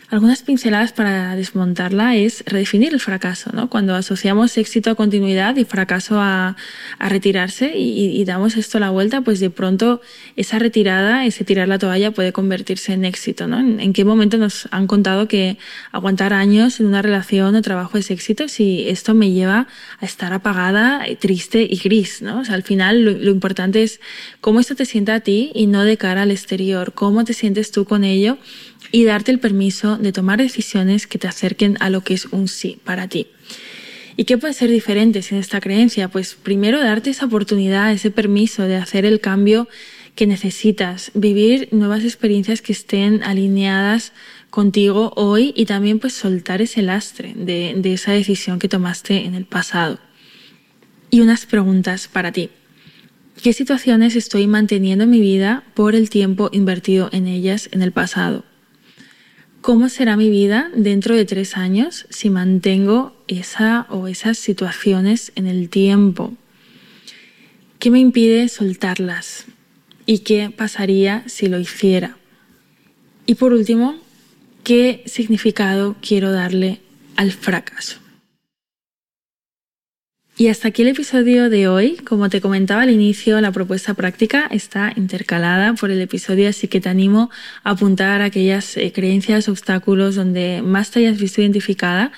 Algunas 0.10 0.42
pinceladas 0.42 0.94
para 0.94 1.36
desmontarla 1.36 2.16
es 2.16 2.42
redefinir 2.46 2.94
el 2.94 3.02
fracaso, 3.02 3.52
¿no? 3.54 3.70
Cuando 3.70 3.94
asociamos 3.94 4.58
éxito 4.58 4.90
a 4.90 4.96
continuidad 4.96 5.58
y 5.58 5.66
fracaso 5.66 6.22
a, 6.22 6.56
a 6.98 7.10
retirarse 7.10 7.74
y, 7.76 8.24
damos 8.24 8.56
esto 8.56 8.80
la 8.80 8.90
vuelta, 8.90 9.20
pues 9.20 9.42
de 9.42 9.50
pronto 9.50 10.00
esa 10.38 10.60
retirada, 10.60 11.26
ese 11.26 11.44
tirar 11.44 11.68
la 11.68 11.78
toalla 11.78 12.12
puede 12.12 12.32
convertirse 12.32 12.94
en 12.94 13.04
éxito, 13.04 13.48
¿no? 13.48 13.60
¿En, 13.60 13.82
en 13.82 13.92
qué 13.92 14.06
momento 14.06 14.38
nos 14.38 14.70
han 14.72 14.88
contado 14.88 15.28
que 15.28 15.58
aguantar 15.92 16.32
años 16.32 16.80
en 16.80 16.86
una 16.86 17.02
relación 17.02 17.54
o 17.56 17.62
trabajo 17.62 17.98
es 17.98 18.10
éxito 18.10 18.48
si 18.48 18.88
esto 18.88 19.14
me 19.14 19.32
lleva 19.32 19.68
a 20.00 20.06
estar 20.06 20.32
apagada, 20.32 21.04
triste 21.20 21.68
y 21.70 21.78
gris, 21.80 22.22
¿no? 22.22 22.40
O 22.40 22.46
sea, 22.46 22.56
al 22.56 22.64
final 22.64 23.04
lo, 23.04 23.12
lo 23.12 23.32
importante 23.32 23.84
es 23.84 24.00
cómo 24.40 24.62
esto 24.62 24.74
te 24.74 24.86
sienta 24.86 25.16
a 25.16 25.20
ti 25.20 25.52
y 25.54 25.68
no 25.68 25.84
de 25.84 25.98
cara 25.98 26.22
al 26.22 26.32
exterior, 26.32 26.94
cómo 26.94 27.26
te 27.26 27.34
sientes 27.34 27.72
tú 27.72 27.84
con 27.84 28.06
ello 28.06 28.38
y 28.92 29.04
darte 29.04 29.32
el 29.32 29.40
permiso 29.40 29.98
de 29.98 30.12
tomar 30.12 30.40
decisiones 30.40 31.08
que 31.08 31.18
te 31.18 31.28
acerquen 31.28 31.78
a 31.80 31.90
lo 31.90 32.02
que 32.02 32.14
es 32.14 32.26
un 32.26 32.48
sí 32.48 32.80
para 32.84 33.08
ti. 33.08 33.28
¿Y 34.16 34.26
qué 34.26 34.38
puede 34.38 34.54
ser 34.54 34.72
diferente 34.72 35.22
sin 35.22 35.38
esta 35.38 35.60
creencia? 35.60 36.08
Pues 36.08 36.34
primero 36.34 36.80
darte 36.80 37.12
esa 37.12 37.26
oportunidad, 37.26 37.92
ese 37.92 38.10
permiso 38.10 38.64
de 38.64 38.76
hacer 38.76 39.06
el 39.06 39.20
cambio 39.20 39.68
que 40.16 40.26
necesitas, 40.26 41.12
vivir 41.14 41.70
nuevas 41.72 42.04
experiencias 42.04 42.64
que 42.64 42.74
estén 42.74 43.22
alineadas 43.22 44.14
contigo 44.50 45.14
hoy 45.16 45.54
y 45.56 45.66
también 45.66 46.00
pues 46.00 46.14
soltar 46.14 46.64
ese 46.64 46.82
lastre 46.82 47.34
de, 47.36 47.76
de 47.78 47.94
esa 47.94 48.14
decisión 48.14 48.58
que 48.58 48.68
tomaste 48.68 49.26
en 49.26 49.36
el 49.36 49.46
pasado. 49.46 50.00
Y 51.12 51.22
unas 51.22 51.46
preguntas 51.46 52.08
para 52.08 52.32
ti. 52.32 52.50
¿Qué 53.44 53.54
situaciones 53.54 54.16
estoy 54.16 54.48
manteniendo 54.48 55.04
en 55.04 55.12
mi 55.12 55.20
vida 55.20 55.64
por 55.76 55.94
el 55.94 56.10
tiempo 56.10 56.50
invertido 56.52 57.10
en 57.12 57.28
ellas 57.28 57.70
en 57.72 57.84
el 57.84 57.92
pasado? 57.92 58.44
¿Cómo 59.62 59.90
será 59.90 60.16
mi 60.16 60.30
vida 60.30 60.70
dentro 60.76 61.16
de 61.16 61.26
tres 61.26 61.58
años 61.58 62.06
si 62.10 62.30
mantengo 62.30 63.14
esa 63.28 63.86
o 63.90 64.08
esas 64.08 64.38
situaciones 64.38 65.32
en 65.36 65.48
el 65.48 65.70
tiempo? 65.70 66.34
¿Qué 67.80 67.92
me 67.92 68.00
impide 68.00 68.48
soltarlas? 68.50 69.46
¿Y 70.06 70.20
qué 70.20 70.52
pasaría 70.56 71.24
si 71.28 71.48
lo 71.48 71.60
hiciera? 71.60 72.18
Y 73.26 73.36
por 73.36 73.52
último, 73.52 73.98
¿qué 74.64 75.04
significado 75.06 75.98
quiero 76.02 76.32
darle 76.32 76.80
al 77.18 77.32
fracaso? 77.32 78.07
Y 80.40 80.50
hasta 80.50 80.68
aquí 80.68 80.84
el 80.84 80.90
episodio 80.90 81.50
de 81.50 81.68
hoy. 81.68 81.96
Como 81.96 82.30
te 82.30 82.42
comentaba 82.42 82.84
al 82.84 82.92
inicio, 82.92 83.42
la 83.42 83.52
propuesta 83.52 83.96
práctica 83.96 84.48
está 84.52 84.94
intercalada 84.96 85.74
por 85.74 85.90
el 85.90 86.00
episodio, 86.00 86.48
así 86.48 86.68
que 86.68 86.80
te 86.80 86.90
animo 86.90 87.32
a 87.64 87.72
apuntar 87.72 88.22
aquellas 88.22 88.78
eh, 88.78 88.92
creencias, 88.94 89.50
obstáculos 89.50 90.14
donde 90.14 90.62
más 90.62 90.92
te 90.92 91.00
hayas 91.00 91.20
visto 91.20 91.42
identificada 91.42 92.12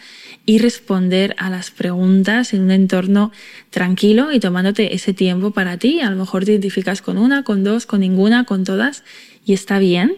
y 0.45 0.57
responder 0.57 1.33
a 1.37 1.49
las 1.49 1.71
preguntas 1.71 2.53
en 2.53 2.63
un 2.63 2.71
entorno 2.71 3.31
tranquilo 3.69 4.33
y 4.33 4.41
tomándote 4.41 4.93
ese 4.93 5.13
tiempo 5.13 5.51
para 5.51 5.77
ti. 5.77 6.01
A 6.01 6.09
lo 6.09 6.17
mejor 6.17 6.43
te 6.43 6.51
identificas 6.51 7.01
con 7.01 7.17
una, 7.17 7.43
con 7.43 7.63
dos, 7.63 7.85
con 7.85 8.01
ninguna, 8.01 8.43
con 8.43 8.65
todas 8.65 9.05
y 9.45 9.53
está 9.53 9.79
bien. 9.79 10.17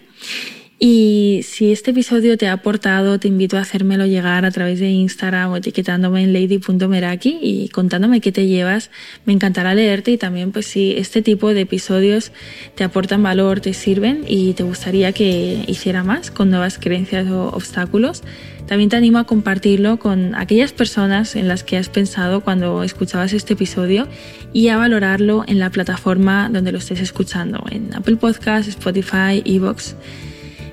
Y 0.84 1.42
si 1.44 1.72
este 1.72 1.92
episodio 1.92 2.40
te 2.40 2.48
ha 2.48 2.54
aportado, 2.54 3.20
te 3.20 3.28
invito 3.28 3.56
a 3.56 3.62
hacérmelo 3.62 4.08
llegar 4.08 4.46
a 4.46 4.50
través 4.50 4.80
de 4.80 4.90
Instagram 4.90 5.52
o 5.52 5.58
etiquetándome 5.58 6.24
en 6.24 6.34
lady.meraki 6.34 7.38
y 7.40 7.70
contándome 7.70 8.20
qué 8.20 8.32
te 8.32 8.48
llevas. 8.48 8.90
Me 9.24 9.32
encantará 9.32 9.76
leerte 9.76 10.10
y 10.10 10.18
también 10.18 10.52
pues 10.52 10.66
si 10.66 10.94
este 10.94 11.22
tipo 11.22 11.54
de 11.54 11.62
episodios 11.62 12.32
te 12.74 12.84
aportan 12.84 13.22
valor, 13.22 13.60
te 13.60 13.76
sirven 13.76 14.26
y 14.28 14.54
te 14.54 14.64
gustaría 14.64 15.12
que 15.12 15.64
hiciera 15.68 16.04
más 16.04 16.32
con 16.32 16.50
nuevas 16.50 16.80
creencias 16.80 17.30
o 17.30 17.50
obstáculos, 17.50 18.24
también 18.66 18.90
te 18.90 18.96
animo 18.96 19.20
a 19.20 19.26
compartirlo 19.26 20.00
con 20.00 20.34
aquellas 20.34 20.74
personas 20.74 21.36
en 21.36 21.48
las 21.48 21.64
que 21.64 21.78
has 21.78 21.90
pensado 21.90 22.42
cuando 22.42 22.82
escuchabas 22.82 23.34
este 23.34 23.54
episodio 23.54 24.08
y 24.52 24.70
a 24.70 24.78
valorarlo 24.78 25.44
en 25.46 25.60
la 25.60 25.70
plataforma 25.70 26.50
donde 26.52 26.72
lo 26.72 26.80
estés 26.80 27.02
escuchando, 27.02 27.64
en 27.70 27.94
Apple 27.94 28.16
Podcasts, 28.16 28.68
Spotify, 28.68 29.44
Evox. 29.46 29.96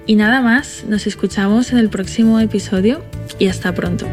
Y 0.09 0.16
nada 0.16 0.40
más, 0.40 0.85
nos 0.88 1.07
escuchamos 1.07 1.71
en 1.71 1.77
el 1.77 1.90
próximo 1.90 2.40
episodio 2.40 3.05
y 3.38 3.49
hasta 3.49 3.75
pronto. 3.75 4.07